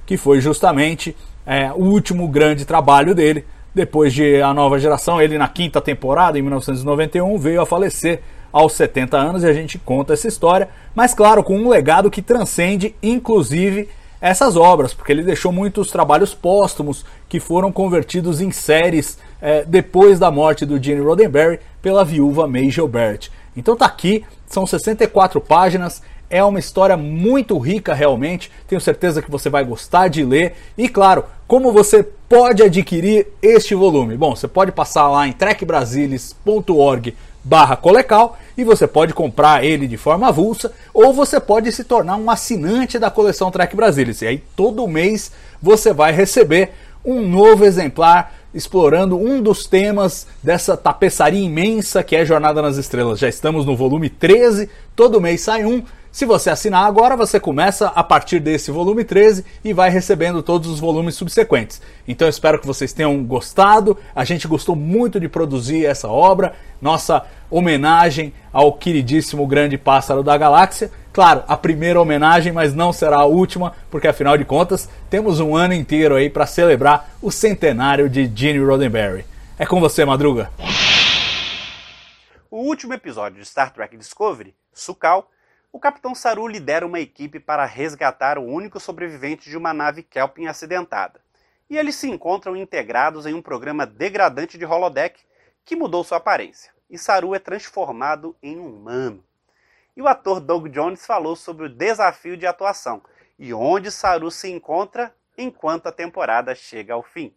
que 0.04 0.16
foi 0.16 0.40
justamente 0.40 1.16
é, 1.46 1.70
o 1.72 1.84
último 1.84 2.26
grande 2.26 2.64
trabalho 2.64 3.14
dele. 3.14 3.44
Depois 3.72 4.12
de 4.12 4.40
A 4.40 4.52
Nova 4.52 4.78
Geração, 4.78 5.20
ele 5.20 5.38
na 5.38 5.48
quinta 5.48 5.80
temporada, 5.80 6.38
em 6.38 6.42
1991, 6.42 7.38
veio 7.38 7.60
a 7.60 7.66
falecer 7.66 8.22
aos 8.54 8.74
70 8.74 9.16
anos 9.16 9.42
e 9.42 9.48
a 9.48 9.52
gente 9.52 9.80
conta 9.80 10.12
essa 10.12 10.28
história, 10.28 10.68
mas 10.94 11.12
claro, 11.12 11.42
com 11.42 11.58
um 11.58 11.68
legado 11.68 12.08
que 12.08 12.22
transcende 12.22 12.94
inclusive 13.02 13.88
essas 14.20 14.54
obras, 14.56 14.94
porque 14.94 15.10
ele 15.10 15.24
deixou 15.24 15.50
muitos 15.50 15.90
trabalhos 15.90 16.32
póstumos 16.32 17.04
que 17.28 17.40
foram 17.40 17.72
convertidos 17.72 18.40
em 18.40 18.52
séries 18.52 19.18
é, 19.42 19.64
depois 19.64 20.20
da 20.20 20.30
morte 20.30 20.64
do 20.64 20.80
Gene 20.80 21.00
Roddenberry 21.00 21.58
pela 21.82 22.04
viúva 22.04 22.46
May 22.46 22.70
Gilbert. 22.70 23.28
Então 23.56 23.74
tá 23.74 23.86
aqui, 23.86 24.24
são 24.46 24.64
64 24.64 25.40
páginas, 25.40 26.00
é 26.30 26.42
uma 26.42 26.60
história 26.60 26.96
muito 26.96 27.58
rica 27.58 27.92
realmente, 27.92 28.52
tenho 28.68 28.80
certeza 28.80 29.20
que 29.20 29.30
você 29.30 29.50
vai 29.50 29.64
gostar 29.64 30.06
de 30.06 30.24
ler. 30.24 30.54
E 30.78 30.88
claro, 30.88 31.24
como 31.48 31.72
você 31.72 32.04
pode 32.28 32.62
adquirir 32.62 33.26
este 33.42 33.74
volume? 33.74 34.16
Bom, 34.16 34.36
você 34.36 34.46
pode 34.46 34.70
passar 34.70 35.08
lá 35.08 35.26
em 35.26 35.32
trekbrasilis.org 35.32 37.14
barra 37.44 37.76
colecal 37.76 38.38
e 38.56 38.64
você 38.64 38.86
pode 38.86 39.12
comprar 39.12 39.64
ele 39.64 39.86
de 39.86 39.96
forma 39.96 40.28
avulsa 40.28 40.72
ou 40.92 41.12
você 41.12 41.40
pode 41.40 41.70
se 41.72 41.84
tornar 41.84 42.16
um 42.16 42.30
assinante 42.30 42.98
da 42.98 43.10
coleção 43.10 43.50
Trek 43.50 43.74
Brasilis. 43.74 44.22
E 44.22 44.26
aí 44.26 44.42
todo 44.56 44.86
mês 44.86 45.32
você 45.60 45.92
vai 45.92 46.12
receber 46.12 46.72
um 47.04 47.26
novo 47.26 47.64
exemplar 47.64 48.32
explorando 48.54 49.18
um 49.18 49.42
dos 49.42 49.66
temas 49.66 50.26
dessa 50.42 50.76
tapeçaria 50.76 51.44
imensa 51.44 52.04
que 52.04 52.14
é 52.14 52.24
Jornada 52.24 52.62
nas 52.62 52.76
Estrelas. 52.76 53.18
Já 53.18 53.28
estamos 53.28 53.66
no 53.66 53.76
volume 53.76 54.08
13, 54.08 54.70
todo 54.94 55.20
mês 55.20 55.40
sai 55.40 55.64
um 55.64 55.82
se 56.14 56.24
você 56.24 56.48
assinar 56.48 56.86
agora, 56.86 57.16
você 57.16 57.40
começa 57.40 57.88
a 57.88 58.04
partir 58.04 58.38
desse 58.38 58.70
volume 58.70 59.02
13 59.02 59.44
e 59.64 59.72
vai 59.72 59.90
recebendo 59.90 60.44
todos 60.44 60.70
os 60.70 60.78
volumes 60.78 61.16
subsequentes. 61.16 61.82
Então 62.06 62.28
espero 62.28 62.60
que 62.60 62.68
vocês 62.68 62.92
tenham 62.92 63.24
gostado. 63.24 63.98
A 64.14 64.22
gente 64.22 64.46
gostou 64.46 64.76
muito 64.76 65.18
de 65.18 65.28
produzir 65.28 65.84
essa 65.84 66.06
obra, 66.06 66.54
nossa 66.80 67.26
homenagem 67.50 68.32
ao 68.52 68.74
queridíssimo 68.74 69.44
grande 69.44 69.76
pássaro 69.76 70.22
da 70.22 70.38
galáxia. 70.38 70.88
Claro, 71.12 71.42
a 71.48 71.56
primeira 71.56 72.00
homenagem, 72.00 72.52
mas 72.52 72.72
não 72.72 72.92
será 72.92 73.16
a 73.16 73.24
última, 73.24 73.72
porque 73.90 74.06
afinal 74.06 74.38
de 74.38 74.44
contas, 74.44 74.88
temos 75.10 75.40
um 75.40 75.56
ano 75.56 75.74
inteiro 75.74 76.14
aí 76.14 76.30
para 76.30 76.46
celebrar 76.46 77.12
o 77.20 77.32
centenário 77.32 78.08
de 78.08 78.30
Gene 78.32 78.64
Roddenberry. 78.64 79.24
É 79.58 79.66
com 79.66 79.80
você, 79.80 80.04
Madruga. 80.04 80.48
O 82.48 82.58
último 82.58 82.94
episódio 82.94 83.40
de 83.40 83.44
Star 83.44 83.72
Trek 83.72 83.96
Discovery, 83.96 84.54
Sukal, 84.72 85.28
o 85.74 85.80
Capitão 85.80 86.14
Saru 86.14 86.46
lidera 86.46 86.86
uma 86.86 87.00
equipe 87.00 87.40
para 87.40 87.64
resgatar 87.64 88.38
o 88.38 88.44
único 88.44 88.78
sobrevivente 88.78 89.50
de 89.50 89.56
uma 89.56 89.74
nave 89.74 90.04
Kelpin 90.04 90.46
acidentada. 90.46 91.20
E 91.68 91.76
eles 91.76 91.96
se 91.96 92.08
encontram 92.08 92.54
integrados 92.54 93.26
em 93.26 93.34
um 93.34 93.42
programa 93.42 93.84
degradante 93.84 94.56
de 94.56 94.64
holodeck 94.64 95.20
que 95.64 95.74
mudou 95.74 96.04
sua 96.04 96.18
aparência. 96.18 96.72
E 96.88 96.96
Saru 96.96 97.34
é 97.34 97.40
transformado 97.40 98.36
em 98.40 98.56
um 98.56 98.72
humano. 98.72 99.24
E 99.96 100.00
o 100.00 100.06
ator 100.06 100.38
Doug 100.38 100.68
Jones 100.68 101.04
falou 101.04 101.34
sobre 101.34 101.66
o 101.66 101.68
desafio 101.68 102.36
de 102.36 102.46
atuação 102.46 103.02
e 103.36 103.52
onde 103.52 103.90
Saru 103.90 104.30
se 104.30 104.48
encontra 104.48 105.12
enquanto 105.36 105.88
a 105.88 105.92
temporada 105.92 106.54
chega 106.54 106.94
ao 106.94 107.02
fim. 107.02 107.34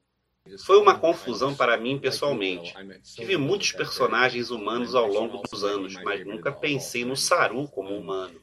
Foi 0.65 0.77
uma 0.77 0.97
confusão 0.97 1.53
para 1.55 1.77
mim 1.77 1.99
pessoalmente. 1.99 2.73
Tive 3.15 3.37
muitos 3.37 3.71
personagens 3.71 4.49
humanos 4.49 4.95
ao 4.95 5.07
longo 5.07 5.41
dos 5.49 5.63
anos, 5.63 5.93
mas 6.03 6.25
nunca 6.25 6.51
pensei 6.51 7.03
no 7.05 7.15
Saru 7.15 7.67
como 7.67 7.95
humano. 7.95 8.39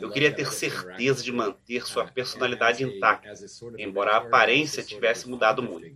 Eu 0.00 0.10
queria 0.10 0.34
ter 0.34 0.46
certeza 0.46 1.22
de 1.22 1.32
manter 1.32 1.86
sua 1.86 2.06
personalidade 2.06 2.82
intacta, 2.82 3.34
embora 3.78 4.12
a 4.12 4.16
aparência 4.18 4.82
tivesse 4.82 5.28
mudado 5.28 5.62
muito. 5.62 5.90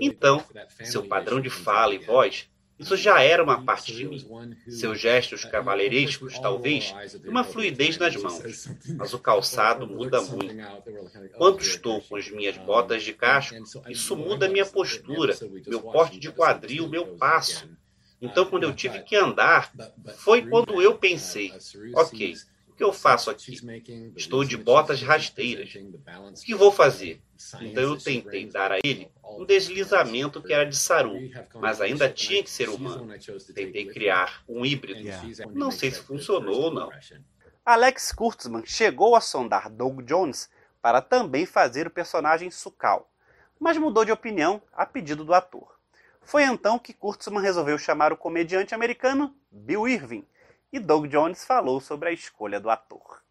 Então, 0.00 0.44
seu 0.84 1.02
padrão 1.04 1.40
de 1.40 1.50
fala 1.50 1.94
e 1.94 1.98
voz 1.98 2.48
isso 2.82 2.96
já 2.96 3.22
era 3.22 3.42
uma 3.42 3.62
parte 3.62 3.94
de 3.94 4.04
mim. 4.04 4.26
Seus 4.68 5.00
gestos 5.00 5.44
cavaleirescos, 5.44 6.38
talvez, 6.38 6.92
e 7.24 7.28
uma 7.28 7.44
fluidez 7.44 7.96
nas 7.96 8.16
mãos. 8.16 8.68
Mas 8.96 9.14
o 9.14 9.18
calçado 9.20 9.86
muda 9.86 10.20
muito. 10.22 10.54
Quando 11.36 11.60
estou 11.60 12.00
com 12.02 12.16
as 12.16 12.28
minhas 12.30 12.56
botas 12.58 13.02
de 13.02 13.12
casco, 13.12 13.54
isso 13.88 14.16
muda 14.16 14.48
minha 14.48 14.66
postura, 14.66 15.36
meu 15.66 15.80
porte 15.80 16.18
de 16.18 16.30
quadril, 16.30 16.88
meu 16.88 17.06
passo. 17.16 17.68
Então, 18.20 18.46
quando 18.46 18.64
eu 18.64 18.74
tive 18.74 19.00
que 19.02 19.16
andar, 19.16 19.72
foi 20.16 20.46
quando 20.46 20.80
eu 20.82 20.96
pensei: 20.98 21.52
ok, 21.94 22.34
o 22.68 22.74
que 22.74 22.84
eu 22.84 22.92
faço 22.92 23.30
aqui? 23.30 23.58
Estou 24.16 24.44
de 24.44 24.56
botas 24.56 25.02
rasteiras. 25.02 25.74
O 25.74 26.44
que 26.44 26.54
vou 26.54 26.72
fazer? 26.72 27.20
Então 27.60 27.82
eu 27.82 27.98
tentei 27.98 28.46
dar 28.46 28.72
a 28.72 28.78
ele 28.82 29.10
um 29.24 29.44
deslizamento 29.44 30.42
que 30.42 30.52
era 30.52 30.64
de 30.64 30.76
Saru, 30.76 31.16
mas 31.54 31.80
ainda 31.80 32.08
tinha 32.08 32.42
que 32.42 32.50
ser 32.50 32.68
humano. 32.68 33.12
Tentei 33.54 33.86
criar 33.86 34.42
um 34.48 34.64
híbrido. 34.64 35.00
Não 35.52 35.70
sei 35.70 35.90
se 35.90 36.00
funcionou 36.02 36.62
ou 36.62 36.72
não. 36.72 36.90
Alex 37.64 38.12
Kurtzman 38.12 38.64
chegou 38.66 39.14
a 39.14 39.20
sondar 39.20 39.70
Doug 39.70 40.02
Jones 40.02 40.50
para 40.80 41.00
também 41.00 41.46
fazer 41.46 41.86
o 41.86 41.90
personagem 41.90 42.50
Sukal, 42.50 43.08
mas 43.58 43.78
mudou 43.78 44.04
de 44.04 44.10
opinião 44.10 44.60
a 44.72 44.84
pedido 44.84 45.24
do 45.24 45.32
ator. 45.32 45.78
Foi 46.20 46.42
então 46.42 46.78
que 46.78 46.92
Kurtzman 46.92 47.42
resolveu 47.42 47.78
chamar 47.78 48.12
o 48.12 48.16
comediante 48.16 48.74
americano 48.74 49.34
Bill 49.50 49.86
Irving 49.88 50.24
e 50.72 50.80
Doug 50.80 51.06
Jones 51.06 51.44
falou 51.44 51.80
sobre 51.80 52.08
a 52.08 52.12
escolha 52.12 52.58
do 52.58 52.70
ator. 52.70 53.22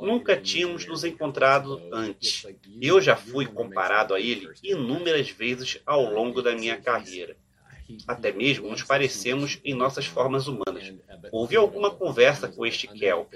Nunca 0.00 0.36
tínhamos 0.36 0.86
nos 0.86 1.04
encontrado 1.04 1.80
antes. 1.92 2.46
Eu 2.80 3.00
já 3.00 3.16
fui 3.16 3.46
comparado 3.46 4.14
a 4.14 4.20
ele 4.20 4.48
inúmeras 4.62 5.30
vezes 5.30 5.80
ao 5.84 6.04
longo 6.04 6.42
da 6.42 6.54
minha 6.54 6.76
carreira. 6.76 7.36
Até 8.06 8.30
mesmo 8.32 8.68
nos 8.68 8.82
parecemos 8.82 9.58
em 9.64 9.74
nossas 9.74 10.04
formas 10.04 10.46
humanas. 10.46 10.92
Houve 11.32 11.56
alguma 11.56 11.90
conversa 11.90 12.48
com 12.48 12.66
este 12.66 12.86
Kelp. 12.86 13.32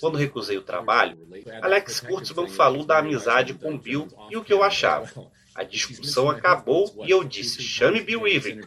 Quando 0.00 0.16
recusei 0.16 0.56
o 0.56 0.62
trabalho, 0.62 1.18
Alex 1.60 2.00
Kurtzman 2.00 2.48
falou 2.48 2.84
da 2.84 2.98
amizade 2.98 3.54
com 3.54 3.76
Bill 3.76 4.08
e 4.30 4.36
o 4.36 4.44
que 4.44 4.52
eu 4.52 4.62
achava. 4.62 5.08
A 5.58 5.64
discussão 5.64 6.30
acabou 6.30 7.04
e 7.04 7.10
eu 7.10 7.24
disse: 7.24 7.60
chame 7.60 8.00
Bill 8.00 8.22
Weaving. 8.22 8.60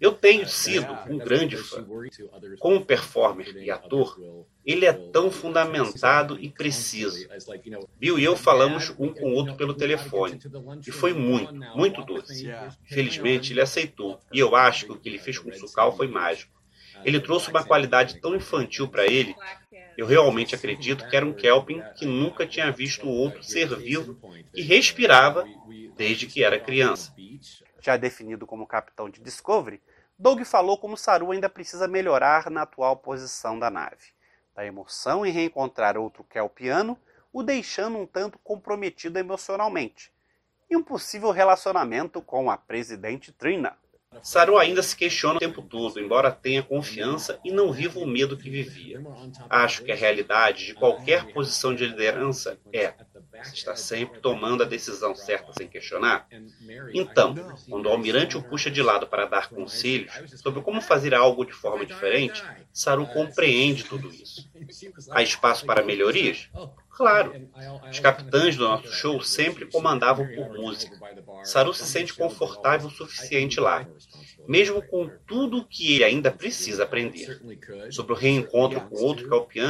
Eu 0.00 0.12
tenho 0.12 0.48
sido 0.48 0.96
um 1.08 1.18
grande 1.18 1.56
fã. 1.56 1.84
Como 2.60 2.84
performer 2.84 3.56
e 3.56 3.68
ator, 3.68 4.16
ele 4.64 4.86
é 4.86 4.92
tão 4.92 5.28
fundamentado 5.28 6.38
e 6.40 6.48
preciso. 6.48 7.28
Bill 7.98 8.16
e 8.16 8.22
eu 8.22 8.36
falamos 8.36 8.90
um 8.96 9.12
com 9.12 9.32
o 9.32 9.34
outro 9.34 9.56
pelo 9.56 9.74
telefone. 9.74 10.38
E 10.86 10.92
foi 10.92 11.12
muito, 11.12 11.52
muito 11.74 12.04
doce. 12.04 12.48
Felizmente, 12.84 13.52
ele 13.52 13.60
aceitou. 13.60 14.20
E 14.32 14.38
eu 14.38 14.54
acho 14.54 14.86
que 14.86 14.92
o 14.92 14.96
que 14.96 15.08
ele 15.08 15.18
fez 15.18 15.36
com 15.36 15.50
o 15.50 15.54
Sukal 15.54 15.96
foi 15.96 16.06
mágico. 16.06 16.52
Ele 17.04 17.18
trouxe 17.18 17.50
uma 17.50 17.64
qualidade 17.64 18.20
tão 18.20 18.36
infantil 18.36 18.86
para 18.86 19.04
ele 19.04 19.34
Eu 20.00 20.06
realmente 20.06 20.54
acredito 20.54 21.06
que 21.06 21.14
era 21.14 21.26
um 21.26 21.32
Kelpin 21.34 21.82
que 21.94 22.06
nunca 22.06 22.46
tinha 22.46 22.72
visto 22.72 23.06
outro 23.06 23.42
ser 23.42 23.76
vivo 23.76 24.18
que 24.50 24.62
respirava 24.62 25.46
desde 25.94 26.26
que 26.26 26.42
era 26.42 26.58
criança. 26.58 27.14
Já 27.82 27.98
definido 27.98 28.46
como 28.46 28.66
capitão 28.66 29.10
de 29.10 29.20
Discovery, 29.20 29.78
Doug 30.18 30.40
falou 30.44 30.78
como 30.78 30.96
Saru 30.96 31.32
ainda 31.32 31.50
precisa 31.50 31.86
melhorar 31.86 32.50
na 32.50 32.62
atual 32.62 32.96
posição 32.96 33.58
da 33.58 33.68
nave. 33.68 34.14
Da 34.54 34.64
emoção 34.64 35.26
em 35.26 35.32
reencontrar 35.32 35.98
outro 35.98 36.24
Kelpiano, 36.24 36.98
o 37.30 37.42
deixando 37.42 37.98
um 37.98 38.06
tanto 38.06 38.38
comprometido 38.38 39.18
emocionalmente. 39.18 40.10
E 40.70 40.78
um 40.78 40.82
possível 40.82 41.30
relacionamento 41.30 42.22
com 42.22 42.50
a 42.50 42.56
presidente 42.56 43.32
Trina. 43.32 43.76
Saru 44.22 44.58
ainda 44.58 44.82
se 44.82 44.96
questiona 44.96 45.36
o 45.36 45.40
tempo 45.40 45.62
todo, 45.62 46.00
embora 46.00 46.32
tenha 46.32 46.62
confiança 46.62 47.38
e 47.44 47.52
não 47.52 47.72
viva 47.72 48.00
o 48.00 48.06
medo 48.06 48.36
que 48.36 48.50
vivia. 48.50 49.00
Acho 49.48 49.84
que 49.84 49.92
a 49.92 49.96
realidade 49.96 50.66
de 50.66 50.74
qualquer 50.74 51.32
posição 51.32 51.74
de 51.74 51.86
liderança 51.86 52.58
é 52.72 52.92
está 53.42 53.76
sempre 53.76 54.20
tomando 54.20 54.62
a 54.62 54.66
decisão 54.66 55.14
certa 55.14 55.52
sem 55.52 55.68
questionar. 55.68 56.26
Então, 56.92 57.34
quando 57.68 57.86
o 57.86 57.90
almirante 57.90 58.36
o 58.36 58.42
puxa 58.42 58.70
de 58.70 58.82
lado 58.82 59.06
para 59.06 59.26
dar 59.26 59.48
conselhos 59.48 60.12
sobre 60.40 60.62
como 60.62 60.80
fazer 60.80 61.14
algo 61.14 61.44
de 61.44 61.52
forma 61.52 61.84
diferente, 61.84 62.42
Saru 62.72 63.06
compreende 63.06 63.84
tudo 63.84 64.12
isso. 64.12 64.48
Há 65.10 65.22
espaço 65.22 65.64
para 65.66 65.82
melhorias? 65.82 66.48
Claro. 66.90 67.48
Os 67.90 67.98
capitães 67.98 68.56
do 68.56 68.68
nosso 68.68 68.92
show 68.92 69.20
sempre 69.22 69.66
comandavam 69.66 70.26
por 70.34 70.50
música. 70.50 70.98
Saru 71.44 71.72
se 71.72 71.86
sente 71.86 72.14
confortável 72.14 72.88
o 72.88 72.90
suficiente 72.90 73.58
lá, 73.58 73.86
mesmo 74.48 74.82
com 74.82 75.10
tudo 75.26 75.58
o 75.58 75.64
que 75.64 75.94
ele 75.94 76.04
ainda 76.04 76.30
precisa 76.30 76.84
aprender. 76.84 77.40
Sobre 77.90 78.12
o 78.12 78.16
reencontro 78.16 78.80
com 78.82 78.96
outro 78.96 79.46
que 79.46 79.60
é 79.60 79.64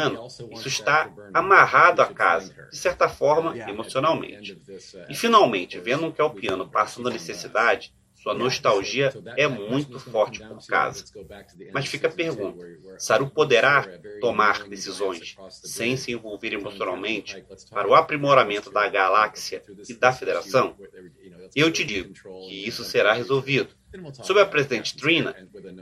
isso 0.53 0.69
está 0.69 1.13
amarrado 1.33 2.03
à 2.03 2.07
casa, 2.07 2.69
de 2.71 2.77
certa 2.77 3.09
forma, 3.09 3.57
emocionalmente. 3.69 4.61
E 5.09 5.15
finalmente, 5.15 5.79
vendo 5.79 6.07
um 6.07 6.13
que 6.13 6.21
é 6.21 6.25
passando 6.67 7.11
necessidade, 7.11 7.93
sua 8.23 8.35
nostalgia 8.35 9.13
é 9.37 9.49
muito 9.49 9.99
forte 9.99 10.41
por 10.41 10.65
casa. 10.67 11.05
Mas 11.73 11.87
fica 11.87 12.07
a 12.07 12.13
pergunta: 12.13 12.67
Saru 12.99 13.31
poderá 13.31 13.87
tomar 14.21 14.69
decisões 14.69 15.37
sem 15.49 15.97
se 15.97 16.13
envolver 16.13 16.53
emocionalmente 16.53 17.43
para 17.71 17.89
o 17.89 17.95
aprimoramento 17.95 18.71
da 18.71 18.87
galáxia 18.89 19.63
e 19.89 19.95
da 19.95 20.13
Federação? 20.13 20.77
Eu 21.57 21.73
te 21.73 21.83
digo 21.83 22.13
que 22.47 22.67
isso 22.67 22.85
será 22.85 23.15
resolvido. 23.15 23.75
Sobre 24.23 24.43
a 24.43 24.47
presidente 24.47 24.97
Trina, 24.97 25.35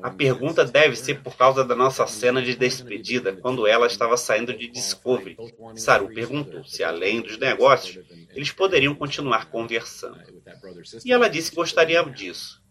a 0.02 0.10
pergunta 0.10 0.64
deve 0.64 0.96
ser 0.96 1.20
por 1.22 1.36
causa 1.36 1.62
da 1.62 1.74
nossa 1.74 2.06
cena 2.06 2.40
de 2.40 2.54
despedida 2.54 3.34
quando 3.34 3.66
ela 3.66 3.86
estava 3.86 4.16
saindo 4.16 4.54
de 4.54 4.66
Discovery. 4.68 5.36
Saru 5.76 6.08
perguntou 6.08 6.64
se, 6.64 6.82
além 6.82 7.20
dos 7.20 7.36
negócios, 7.38 8.04
eles 8.30 8.50
poderiam 8.50 8.94
continuar 8.94 9.50
conversando. 9.50 10.18
E 11.04 11.12
ela 11.12 11.28
disse 11.28 11.50
que 11.50 11.56
gostaria 11.56 12.02
disso. 12.04 12.62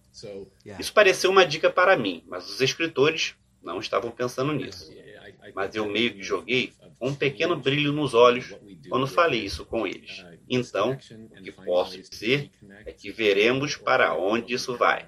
Isso 0.80 0.92
pareceu 0.94 1.30
uma 1.30 1.46
dica 1.46 1.70
para 1.70 1.96
mim, 1.96 2.24
mas 2.28 2.50
os 2.50 2.60
escritores 2.60 3.36
não 3.62 3.80
estavam 3.80 4.10
pensando 4.10 4.52
nisso. 4.54 4.92
Mas 5.54 5.76
eu 5.76 5.86
meio 5.88 6.14
que 6.14 6.24
joguei 6.24 6.74
com 7.00 7.10
um 7.10 7.16
pequeno 7.16 7.56
brilho 7.56 7.92
nos 7.94 8.14
olhos 8.16 8.56
quando 8.90 9.06
falei 9.06 9.42
isso 9.46 9.66
com 9.66 9.86
eles. 9.86 10.26
Então, 10.50 10.94
o 10.94 11.42
que 11.42 11.52
posso 11.52 12.02
dizer 12.02 12.52
é 12.86 12.92
que 12.92 13.12
veremos 13.12 13.76
para 13.76 14.16
onde 14.16 14.54
isso 14.54 14.78
vai. 14.78 15.06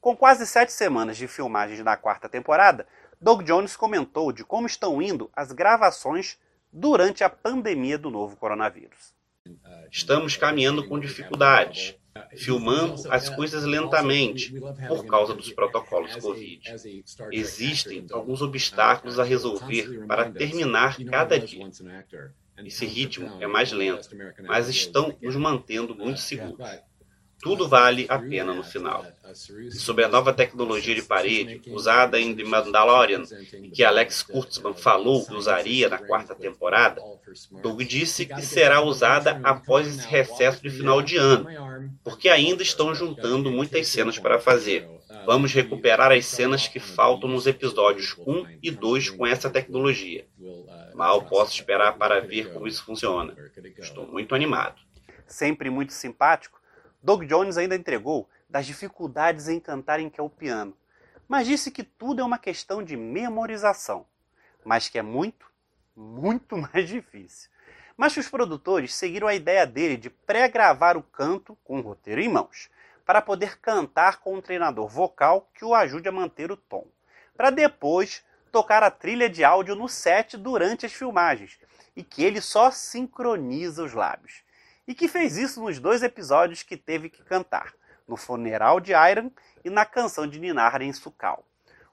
Com 0.00 0.16
quase 0.16 0.46
sete 0.46 0.72
semanas 0.72 1.16
de 1.16 1.26
filmagens 1.26 1.82
na 1.82 1.96
quarta 1.96 2.28
temporada, 2.28 2.86
Doug 3.20 3.42
Jones 3.42 3.76
comentou 3.76 4.32
de 4.32 4.44
como 4.44 4.66
estão 4.66 5.00
indo 5.00 5.30
as 5.34 5.52
gravações 5.52 6.38
durante 6.72 7.24
a 7.24 7.30
pandemia 7.30 7.96
do 7.96 8.10
novo 8.10 8.36
coronavírus. 8.36 9.14
Estamos 9.90 10.36
caminhando 10.36 10.86
com 10.88 10.98
dificuldades, 10.98 11.96
filmando 12.36 13.02
as 13.10 13.28
coisas 13.28 13.64
lentamente 13.64 14.54
por 14.88 15.06
causa 15.06 15.34
dos 15.34 15.52
protocolos 15.52 16.16
Covid. 16.16 16.74
Existem 17.30 18.06
alguns 18.10 18.42
obstáculos 18.42 19.18
a 19.18 19.24
resolver 19.24 20.06
para 20.06 20.30
terminar 20.30 20.96
cada 21.04 21.38
dia. 21.38 21.68
Esse 22.58 22.86
ritmo 22.86 23.36
é 23.40 23.46
mais 23.46 23.72
lento, 23.72 24.08
mas 24.42 24.68
estão 24.68 25.16
nos 25.20 25.36
mantendo 25.36 25.94
muito 25.94 26.20
seguros. 26.20 26.68
Tudo 27.44 27.68
vale 27.68 28.06
a 28.08 28.18
pena 28.18 28.54
no 28.54 28.62
final. 28.62 29.04
E 29.68 29.72
sobre 29.72 30.02
a 30.02 30.08
nova 30.08 30.32
tecnologia 30.32 30.94
de 30.94 31.02
parede, 31.02 31.60
usada 31.70 32.18
em 32.18 32.34
The 32.34 32.42
Mandalorian, 32.42 33.22
e 33.62 33.68
que 33.68 33.84
Alex 33.84 34.22
Kurtzman 34.22 34.72
falou 34.72 35.26
que 35.26 35.34
usaria 35.34 35.90
na 35.90 35.98
quarta 35.98 36.34
temporada, 36.34 37.02
Doug 37.62 37.82
disse 37.82 38.24
que 38.24 38.40
será 38.40 38.80
usada 38.80 39.40
após 39.42 39.86
esse 39.86 40.08
recesso 40.08 40.62
de 40.62 40.70
final 40.70 41.02
de 41.02 41.18
ano, 41.18 41.46
porque 42.02 42.30
ainda 42.30 42.62
estão 42.62 42.94
juntando 42.94 43.50
muitas 43.50 43.88
cenas 43.88 44.18
para 44.18 44.40
fazer. 44.40 44.88
Vamos 45.26 45.52
recuperar 45.52 46.12
as 46.12 46.24
cenas 46.24 46.66
que 46.66 46.80
faltam 46.80 47.28
nos 47.28 47.46
episódios 47.46 48.16
1 48.26 48.46
e 48.62 48.70
2 48.70 49.10
com 49.10 49.26
essa 49.26 49.50
tecnologia. 49.50 50.26
Mal 50.94 51.22
posso 51.22 51.52
esperar 51.52 51.98
para 51.98 52.20
ver 52.20 52.52
como 52.52 52.68
isso 52.68 52.84
funciona. 52.84 53.34
Estou 53.76 54.06
muito 54.06 54.32
animado. 54.32 54.80
Sempre 55.26 55.68
muito 55.68 55.92
simpático, 55.92 56.60
Doug 57.02 57.24
Jones 57.24 57.58
ainda 57.58 57.74
entregou 57.74 58.28
das 58.48 58.64
dificuldades 58.64 59.48
em 59.48 59.58
cantar 59.58 59.98
em 59.98 60.08
que 60.08 60.20
é 60.20 60.22
o 60.22 60.30
piano, 60.30 60.76
mas 61.26 61.46
disse 61.46 61.70
que 61.70 61.82
tudo 61.82 62.20
é 62.20 62.24
uma 62.24 62.38
questão 62.38 62.82
de 62.82 62.96
memorização, 62.96 64.06
mas 64.64 64.88
que 64.88 64.98
é 64.98 65.02
muito, 65.02 65.46
muito 65.96 66.56
mais 66.72 66.88
difícil. 66.88 67.50
Mas 67.96 68.14
que 68.14 68.20
os 68.20 68.28
produtores 68.28 68.94
seguiram 68.94 69.26
a 69.26 69.34
ideia 69.34 69.66
dele 69.66 69.96
de 69.96 70.10
pré-gravar 70.10 70.96
o 70.96 71.02
canto 71.02 71.58
com 71.64 71.78
o 71.78 71.82
roteiro 71.82 72.20
em 72.20 72.28
mãos, 72.28 72.70
para 73.04 73.20
poder 73.20 73.58
cantar 73.58 74.20
com 74.20 74.34
um 74.36 74.40
treinador 74.40 74.88
vocal 74.88 75.50
que 75.54 75.64
o 75.64 75.74
ajude 75.74 76.08
a 76.08 76.12
manter 76.12 76.50
o 76.50 76.56
tom, 76.56 76.86
para 77.36 77.50
depois 77.50 78.24
tocar 78.54 78.84
a 78.84 78.90
trilha 78.90 79.28
de 79.28 79.42
áudio 79.42 79.74
no 79.74 79.88
set 79.88 80.36
durante 80.36 80.86
as 80.86 80.92
filmagens, 80.92 81.58
e 81.96 82.04
que 82.04 82.22
ele 82.22 82.40
só 82.40 82.70
sincroniza 82.70 83.82
os 83.82 83.92
lábios 83.92 84.44
e 84.86 84.94
que 84.94 85.08
fez 85.08 85.36
isso 85.36 85.60
nos 85.60 85.80
dois 85.80 86.04
episódios 86.04 86.62
que 86.62 86.76
teve 86.76 87.10
que 87.10 87.24
cantar, 87.24 87.72
no 88.06 88.16
funeral 88.16 88.78
de 88.78 88.92
Iron 88.92 89.28
e 89.64 89.70
na 89.70 89.84
canção 89.84 90.24
de 90.24 90.38
Ninar 90.38 90.80
em 90.82 90.92
Sukal. 90.92 91.44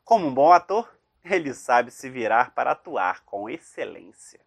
Como 0.03 0.27
um 0.27 0.33
bom 0.33 0.51
ator, 0.51 0.87
ele 1.25 1.51
sabe 1.51 1.89
se 1.89 2.11
virar 2.11 2.51
para 2.51 2.73
atuar 2.73 3.21
com 3.25 3.49
excelência. 3.49 4.39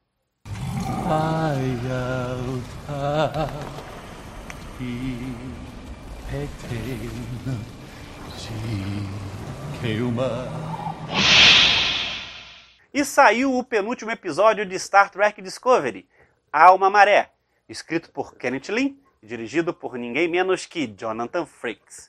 E 12.95 13.05
saiu 13.05 13.59
o 13.59 13.65
penúltimo 13.65 14.13
episódio 14.13 14.65
de 14.65 14.77
Star 14.79 15.11
Trek 15.11 15.43
Discovery, 15.43 16.09
Alma 16.53 16.89
Maré, 16.89 17.33
escrito 17.69 18.09
por 18.13 18.37
Kenneth 18.37 18.69
Lin 18.69 19.03
e 19.21 19.27
dirigido 19.27 19.75
por 19.75 19.99
ninguém 19.99 20.29
menos 20.29 20.65
que 20.65 20.87
Jonathan 20.87 21.45
Frakes. 21.45 22.09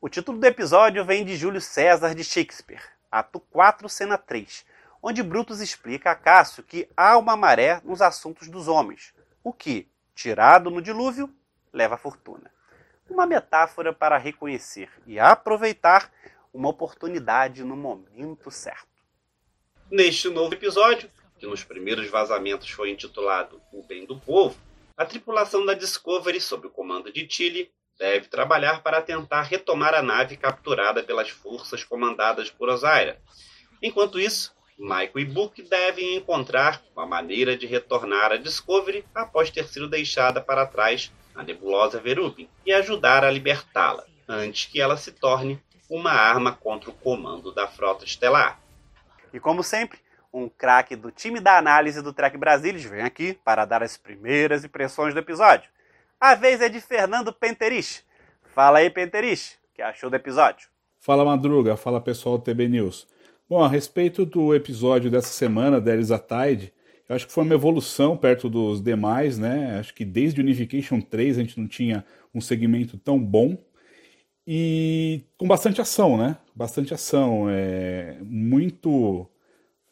O 0.00 0.08
título 0.08 0.36
do 0.36 0.44
episódio 0.44 1.04
vem 1.04 1.24
de 1.24 1.36
Júlio 1.36 1.60
César 1.60 2.16
de 2.16 2.24
Shakespeare, 2.24 2.82
ato 3.12 3.38
4, 3.38 3.88
cena 3.88 4.18
3, 4.18 4.66
onde 5.00 5.22
Brutus 5.22 5.60
explica 5.60 6.10
a 6.10 6.16
Cássio 6.16 6.64
que 6.64 6.88
há 6.96 7.16
uma 7.16 7.36
maré 7.36 7.80
nos 7.84 8.02
assuntos 8.02 8.48
dos 8.48 8.66
homens, 8.66 9.14
o 9.44 9.52
que, 9.52 9.88
tirado 10.16 10.68
no 10.68 10.82
dilúvio, 10.82 11.32
leva 11.72 11.94
a 11.94 11.98
fortuna. 11.98 12.50
Uma 13.08 13.24
metáfora 13.24 13.92
para 13.92 14.18
reconhecer 14.18 14.90
e 15.06 15.16
aproveitar 15.16 16.10
uma 16.52 16.70
oportunidade 16.70 17.62
no 17.62 17.76
momento 17.76 18.50
certo. 18.50 18.93
Neste 19.94 20.28
novo 20.28 20.52
episódio, 20.52 21.08
que 21.38 21.46
nos 21.46 21.62
primeiros 21.62 22.10
vazamentos 22.10 22.68
foi 22.68 22.90
intitulado 22.90 23.62
O 23.72 23.80
Bem 23.80 24.04
do 24.04 24.18
Povo, 24.18 24.58
a 24.96 25.04
tripulação 25.04 25.64
da 25.64 25.72
Discovery, 25.72 26.40
sob 26.40 26.66
o 26.66 26.70
comando 26.70 27.12
de 27.12 27.24
Tilly, 27.24 27.70
deve 27.96 28.26
trabalhar 28.26 28.82
para 28.82 29.00
tentar 29.00 29.42
retomar 29.42 29.94
a 29.94 30.02
nave 30.02 30.36
capturada 30.36 31.00
pelas 31.04 31.28
forças 31.28 31.84
comandadas 31.84 32.50
por 32.50 32.68
Osaira. 32.68 33.22
Enquanto 33.80 34.18
isso, 34.18 34.52
Michael 34.76 35.20
e 35.20 35.24
Book 35.26 35.62
devem 35.62 36.16
encontrar 36.16 36.82
uma 36.92 37.06
maneira 37.06 37.56
de 37.56 37.64
retornar 37.64 38.32
a 38.32 38.36
Discovery 38.36 39.04
após 39.14 39.48
ter 39.48 39.68
sido 39.68 39.88
deixada 39.88 40.40
para 40.40 40.66
trás 40.66 41.12
na 41.36 41.44
nebulosa 41.44 42.00
Verubin 42.00 42.48
e 42.66 42.72
ajudar 42.72 43.22
a 43.22 43.30
libertá-la, 43.30 44.04
antes 44.28 44.64
que 44.64 44.80
ela 44.80 44.96
se 44.96 45.12
torne 45.12 45.62
uma 45.88 46.10
arma 46.10 46.50
contra 46.50 46.90
o 46.90 46.94
comando 46.94 47.52
da 47.52 47.68
frota 47.68 48.04
estelar. 48.04 48.63
E 49.34 49.40
como 49.40 49.64
sempre, 49.64 49.98
um 50.32 50.48
craque 50.48 50.94
do 50.94 51.10
time 51.10 51.40
da 51.40 51.58
análise 51.58 52.00
do 52.00 52.12
Trek 52.12 52.38
Brasilis, 52.38 52.84
vem 52.84 53.02
aqui 53.02 53.36
para 53.44 53.64
dar 53.64 53.82
as 53.82 53.96
primeiras 53.96 54.64
impressões 54.64 55.12
do 55.12 55.18
episódio. 55.18 55.68
A 56.20 56.36
vez 56.36 56.60
é 56.60 56.68
de 56.68 56.80
Fernando 56.80 57.32
Penterich. 57.32 58.04
Fala 58.54 58.78
aí, 58.78 58.88
Penterich, 58.88 59.56
o 59.72 59.74
que 59.74 59.82
achou 59.82 60.08
do 60.08 60.14
episódio? 60.14 60.68
Fala, 61.00 61.24
Madruga. 61.24 61.76
Fala, 61.76 62.00
pessoal 62.00 62.38
do 62.38 62.44
TB 62.44 62.68
News. 62.68 63.08
Bom, 63.50 63.60
a 63.60 63.68
respeito 63.68 64.24
do 64.24 64.54
episódio 64.54 65.10
dessa 65.10 65.32
semana, 65.32 65.80
da 65.80 65.92
Elisa 65.92 66.16
Tide, 66.16 66.72
Eu 67.08 67.16
acho 67.16 67.26
que 67.26 67.32
foi 67.32 67.42
uma 67.42 67.54
evolução 67.54 68.16
perto 68.16 68.48
dos 68.48 68.80
demais, 68.80 69.36
né? 69.36 69.78
Acho 69.80 69.92
que 69.92 70.04
desde 70.04 70.40
Unification 70.40 71.00
3 71.00 71.38
a 71.38 71.40
gente 71.40 71.58
não 71.58 71.66
tinha 71.66 72.04
um 72.32 72.40
segmento 72.40 72.96
tão 72.96 73.18
bom 73.18 73.58
e 74.46 75.22
com 75.38 75.46
bastante 75.46 75.80
ação, 75.80 76.16
né? 76.16 76.36
Bastante 76.54 76.92
ação, 76.94 77.46
é 77.48 78.18
muito 78.22 79.28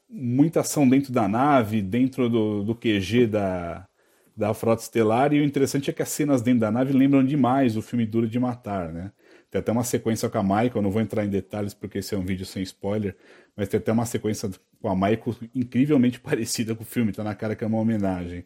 muita 0.09 0.61
ação 0.61 0.87
dentro 0.87 1.11
da 1.13 1.27
nave, 1.27 1.81
dentro 1.81 2.29
do, 2.29 2.63
do 2.63 2.75
QG 2.75 3.27
da, 3.27 3.89
da 4.37 4.53
Frota 4.53 4.83
Estelar, 4.83 5.33
e 5.33 5.41
o 5.41 5.45
interessante 5.45 5.89
é 5.89 5.93
que 5.93 6.03
as 6.03 6.11
cenas 6.11 6.43
dentro 6.43 6.61
da 6.61 6.71
nave 6.71 6.93
lembram 6.93 7.25
demais 7.25 7.77
o 7.77 7.83
filme 7.83 8.05
Duro 8.05 8.29
de 8.29 8.39
Matar, 8.39 8.93
né? 8.93 9.11
Tem 9.51 9.61
até 9.61 9.71
uma 9.71 9.85
sequência 9.85 10.31
com 10.31 10.39
a 10.39 10.43
Michael, 10.43 10.83
não 10.83 10.91
vou 10.91 11.03
entrar 11.03 11.25
em 11.25 11.29
detalhes 11.29 11.75
porque 11.75 11.99
esse 11.99 12.15
é 12.15 12.19
um 12.19 12.25
vídeo 12.25 12.47
sem 12.47 12.63
spoiler, 12.63 13.15
mas 13.55 13.69
tem 13.69 13.79
até 13.79 13.93
uma 13.93 14.07
sequência 14.07 14.51
com 14.81 14.89
a 14.89 14.95
Michael 14.95 15.37
incrivelmente 15.55 16.21
parecida 16.21 16.75
com 16.75 16.83
o 16.83 16.87
filme, 16.87 17.13
tá 17.13 17.23
na 17.23 17.35
cara 17.35 17.55
que 17.55 17.65
é 17.65 17.67
uma 17.67 17.79
homenagem. 17.79 18.45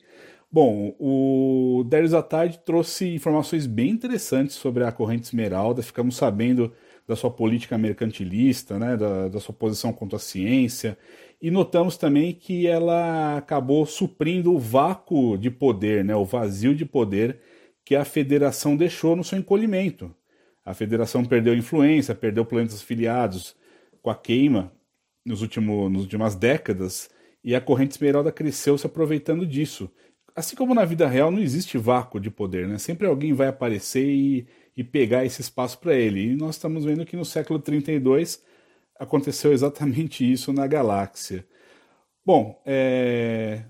Bom, 0.50 0.94
o 0.98 1.85
Darius 1.85 2.14
Atard 2.14 2.61
trouxe 2.64 3.12
informações 3.14 3.66
bem 3.66 3.90
interessantes 3.90 4.54
sobre 4.56 4.85
a 4.85 4.92
corrente 4.92 5.24
esmeralda, 5.24 5.82
ficamos 5.82 6.16
sabendo 6.16 6.72
da 7.06 7.14
sua 7.14 7.30
política 7.30 7.76
mercantilista, 7.76 8.78
né, 8.78 8.96
da, 8.96 9.28
da 9.28 9.40
sua 9.40 9.54
posição 9.54 9.92
contra 9.92 10.16
a 10.16 10.20
ciência, 10.20 10.96
e 11.42 11.50
notamos 11.50 11.96
também 11.96 12.32
que 12.32 12.66
ela 12.66 13.37
acabou 13.37 13.85
suprindo 13.87 14.54
o 14.54 14.59
vácuo 14.59 15.37
de 15.37 15.50
poder, 15.50 16.04
né, 16.04 16.16
o 16.16 16.24
vazio 16.24 16.74
de 16.74 16.85
poder 16.85 17.38
que 17.85 17.94
a 17.94 18.04
federação 18.04 18.76
deixou 18.76 19.14
no 19.14 19.22
seu 19.22 19.38
encolhimento. 19.38 20.14
A 20.64 20.74
federação 20.74 21.24
perdeu 21.24 21.54
influência, 21.54 22.14
perdeu 22.14 22.44
planetas 22.44 22.82
filiados 22.82 23.54
com 24.02 24.11
a 24.11 24.14
queima 24.14 24.72
nos 25.24 25.42
últimos, 25.42 25.92
nas 25.92 26.02
últimas 26.02 26.35
décadas, 26.35 27.11
e 27.44 27.54
a 27.54 27.61
corrente 27.61 27.92
esmeralda 27.92 28.32
cresceu 28.32 28.76
se 28.76 28.87
aproveitando 28.87 29.46
disso. 29.46 29.90
Assim 30.37 30.55
como 30.55 30.75
na 30.75 30.85
vida 30.85 31.09
real 31.09 31.31
não 31.31 31.38
existe 31.38 31.79
vácuo 31.79 32.20
de 32.20 32.31
poder, 32.31 32.68
né? 32.68 32.77
Sempre 32.77 33.07
alguém 33.07 33.33
vai 33.33 33.49
aparecer 33.49 34.07
e, 34.07 34.46
e 34.77 34.85
pegar 34.85 35.25
esse 35.25 35.40
espaço 35.40 35.79
para 35.79 35.94
ele. 35.94 36.33
E 36.33 36.37
nós 36.37 36.57
estamos 36.57 36.85
vendo 36.85 37.07
que 37.07 37.16
no 37.16 37.25
século 37.25 37.59
32 37.59 38.44
aconteceu 38.99 39.53
exatamente 39.55 40.31
isso 40.31 40.53
na 40.53 40.66
galáxia. 40.66 41.46
Bom, 42.25 42.61
é... 42.66 43.64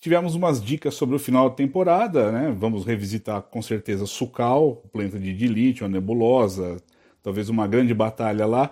tivemos 0.00 0.34
umas 0.34 0.62
dicas 0.62 0.94
sobre 0.94 1.16
o 1.16 1.18
final 1.18 1.48
da 1.48 1.56
temporada, 1.56 2.30
né? 2.30 2.54
Vamos 2.58 2.84
revisitar 2.84 3.40
com 3.42 3.62
certeza 3.62 4.04
Sukal, 4.04 4.82
o 4.84 4.88
planeta 4.88 5.18
de 5.18 5.32
Dilith, 5.34 5.82
a 5.82 5.88
nebulosa, 5.88 6.76
talvez 7.22 7.48
uma 7.48 7.66
grande 7.66 7.94
batalha 7.94 8.44
lá. 8.44 8.70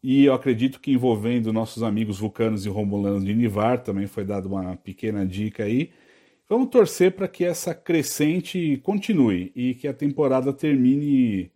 E 0.00 0.24
eu 0.26 0.34
acredito 0.34 0.78
que 0.80 0.92
envolvendo 0.92 1.52
nossos 1.52 1.82
amigos 1.82 2.20
vulcanos 2.20 2.64
e 2.64 2.68
romulanos 2.68 3.24
de 3.24 3.34
Nivar, 3.34 3.82
também 3.82 4.06
foi 4.06 4.24
dada 4.24 4.46
uma 4.46 4.76
pequena 4.76 5.26
dica 5.26 5.64
aí. 5.64 5.90
Vamos 6.48 6.70
torcer 6.70 7.14
para 7.14 7.28
que 7.28 7.44
essa 7.44 7.74
crescente 7.74 8.78
continue 8.78 9.52
e 9.54 9.74
que 9.74 9.86
a 9.86 9.92
temporada 9.92 10.50
termine 10.50 11.52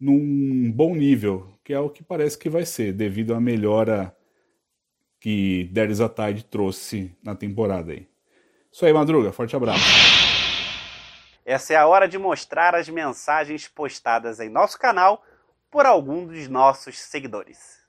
num 0.00 0.72
bom 0.72 0.96
nível, 0.96 1.56
que 1.62 1.72
é 1.72 1.78
o 1.78 1.88
que 1.88 2.02
parece 2.02 2.36
que 2.36 2.50
vai 2.50 2.66
ser, 2.66 2.92
devido 2.92 3.34
à 3.34 3.40
melhora 3.40 4.12
que 5.20 5.70
Darius 5.72 6.00
Atide 6.00 6.44
trouxe 6.44 7.16
na 7.22 7.36
temporada 7.36 7.92
aí. 7.92 8.08
Isso 8.72 8.84
aí, 8.84 8.92
Madruga, 8.92 9.30
forte 9.30 9.54
abraço. 9.54 9.84
Essa 11.44 11.74
é 11.74 11.76
a 11.76 11.86
hora 11.86 12.08
de 12.08 12.18
mostrar 12.18 12.74
as 12.74 12.88
mensagens 12.88 13.68
postadas 13.68 14.40
em 14.40 14.48
nosso 14.48 14.76
canal 14.76 15.24
por 15.70 15.86
algum 15.86 16.26
dos 16.26 16.48
nossos 16.48 16.98
seguidores. 16.98 17.80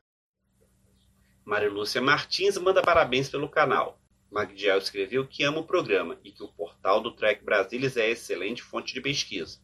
Maria 1.43 1.71
Lúcia 1.71 1.99
Martins 1.99 2.59
manda 2.59 2.83
parabéns 2.83 3.27
pelo 3.27 3.49
canal. 3.49 4.02
Magdiel 4.33 4.79
escreveu 4.79 5.27
que 5.27 5.43
ama 5.43 5.59
o 5.59 5.63
programa 5.63 6.17
e 6.23 6.31
que 6.31 6.41
o 6.41 6.47
portal 6.47 6.99
do 6.99 7.11
Trek 7.11 7.45
Brasilis 7.45 7.95
é 7.95 8.09
excelente 8.09 8.63
fonte 8.63 8.91
de 8.91 8.99
pesquisa. 8.99 9.59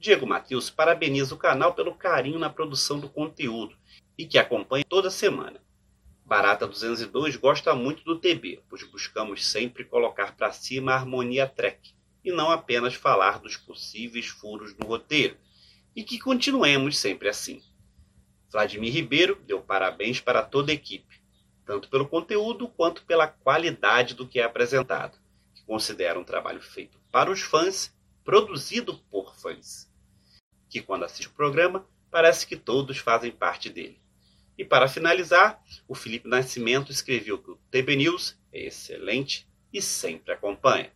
Diego 0.00 0.26
Matheus 0.26 0.70
parabeniza 0.70 1.34
o 1.34 1.38
canal 1.38 1.74
pelo 1.74 1.94
carinho 1.94 2.38
na 2.38 2.48
produção 2.48 2.98
do 2.98 3.10
conteúdo 3.10 3.76
e 4.16 4.24
que 4.24 4.38
acompanha 4.38 4.84
toda 4.88 5.10
semana. 5.10 5.60
Barata 6.24 6.66
202 6.66 7.36
gosta 7.36 7.74
muito 7.74 8.02
do 8.02 8.18
TB, 8.18 8.62
pois 8.68 8.82
buscamos 8.82 9.46
sempre 9.46 9.84
colocar 9.84 10.34
para 10.36 10.52
cima 10.52 10.92
a 10.92 10.96
harmonia 10.96 11.46
trek 11.46 11.92
e 12.24 12.32
não 12.32 12.50
apenas 12.50 12.94
falar 12.94 13.38
dos 13.38 13.56
possíveis 13.56 14.26
furos 14.26 14.74
no 14.76 14.86
roteiro, 14.86 15.36
e 15.94 16.02
que 16.02 16.18
continuemos 16.18 16.96
sempre 16.96 17.28
assim. 17.28 17.62
Vladimir 18.50 18.92
Ribeiro 18.92 19.38
deu 19.46 19.60
parabéns 19.60 20.20
para 20.20 20.42
toda 20.42 20.72
a 20.72 20.74
equipe, 20.74 21.07
tanto 21.68 21.90
pelo 21.90 22.08
conteúdo 22.08 22.66
quanto 22.66 23.04
pela 23.04 23.28
qualidade 23.28 24.14
do 24.14 24.26
que 24.26 24.40
é 24.40 24.44
apresentado, 24.44 25.18
que 25.54 25.62
considera 25.66 26.18
um 26.18 26.24
trabalho 26.24 26.62
feito 26.62 26.98
para 27.12 27.30
os 27.30 27.42
fãs, 27.42 27.94
produzido 28.24 28.96
por 29.10 29.36
fãs 29.36 29.86
que 30.68 30.80
quando 30.80 31.04
assiste 31.04 31.28
o 31.28 31.32
programa 31.32 31.86
parece 32.10 32.46
que 32.46 32.56
todos 32.56 32.98
fazem 32.98 33.30
parte 33.30 33.68
dele. 33.68 34.00
E 34.56 34.64
para 34.64 34.88
finalizar, 34.88 35.62
o 35.86 35.94
Felipe 35.94 36.26
Nascimento 36.26 36.90
escreveu 36.90 37.38
que 37.38 37.50
o 37.50 37.58
TB 37.70 37.96
News 37.96 38.38
é 38.50 38.66
excelente 38.66 39.46
e 39.70 39.80
sempre 39.80 40.32
acompanha. 40.32 40.90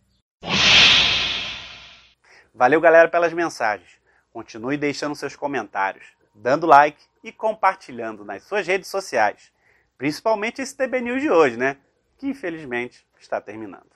Valeu, 2.53 2.81
galera, 2.81 3.07
pelas 3.07 3.31
mensagens. 3.31 4.01
Continue 4.31 4.75
deixando 4.75 5.15
seus 5.15 5.35
comentários, 5.35 6.07
dando 6.33 6.65
like 6.65 7.01
e 7.23 7.31
compartilhando 7.31 8.25
nas 8.25 8.43
suas 8.43 8.65
redes 8.65 8.89
sociais. 8.89 9.52
Principalmente 9.97 10.61
esse 10.61 10.75
TB 10.75 11.01
News 11.01 11.21
de 11.21 11.29
hoje, 11.29 11.57
né? 11.57 11.77
Que 12.17 12.27
infelizmente 12.27 13.05
está 13.19 13.39
terminando. 13.39 13.91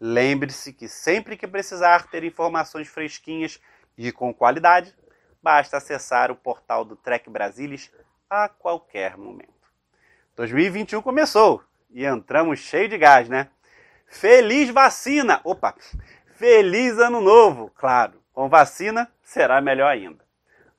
Lembre-se 0.00 0.72
que 0.72 0.88
sempre 0.88 1.36
que 1.36 1.46
precisar 1.46 2.08
ter 2.08 2.22
informações 2.24 2.88
fresquinhas 2.88 3.60
e 3.96 4.12
com 4.12 4.32
qualidade, 4.34 4.94
basta 5.42 5.78
acessar 5.78 6.30
o 6.30 6.36
portal 6.36 6.84
do 6.84 6.96
Trek 6.96 7.30
Brasilis 7.30 7.90
a 8.28 8.48
qualquer 8.48 9.16
momento. 9.16 9.54
2021 10.34 11.00
começou 11.00 11.62
e 11.90 12.04
entramos 12.04 12.58
cheio 12.58 12.88
de 12.88 12.98
gás, 12.98 13.28
né? 13.28 13.48
Feliz 14.06 14.68
vacina! 14.70 15.40
Opa! 15.44 15.74
Feliz 16.34 16.98
ano 16.98 17.20
novo! 17.20 17.70
Claro, 17.74 18.22
com 18.32 18.48
vacina 18.48 19.10
será 19.22 19.60
melhor 19.60 19.88
ainda. 19.88 20.22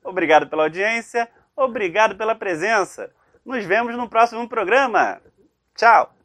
Obrigado 0.02 0.46
pela 0.48 0.62
audiência, 0.62 1.28
obrigado 1.56 2.16
pela 2.16 2.34
presença. 2.34 3.12
Nos 3.48 3.64
vemos 3.64 3.96
no 3.96 4.10
próximo 4.10 4.46
programa. 4.46 5.22
Tchau! 5.74 6.17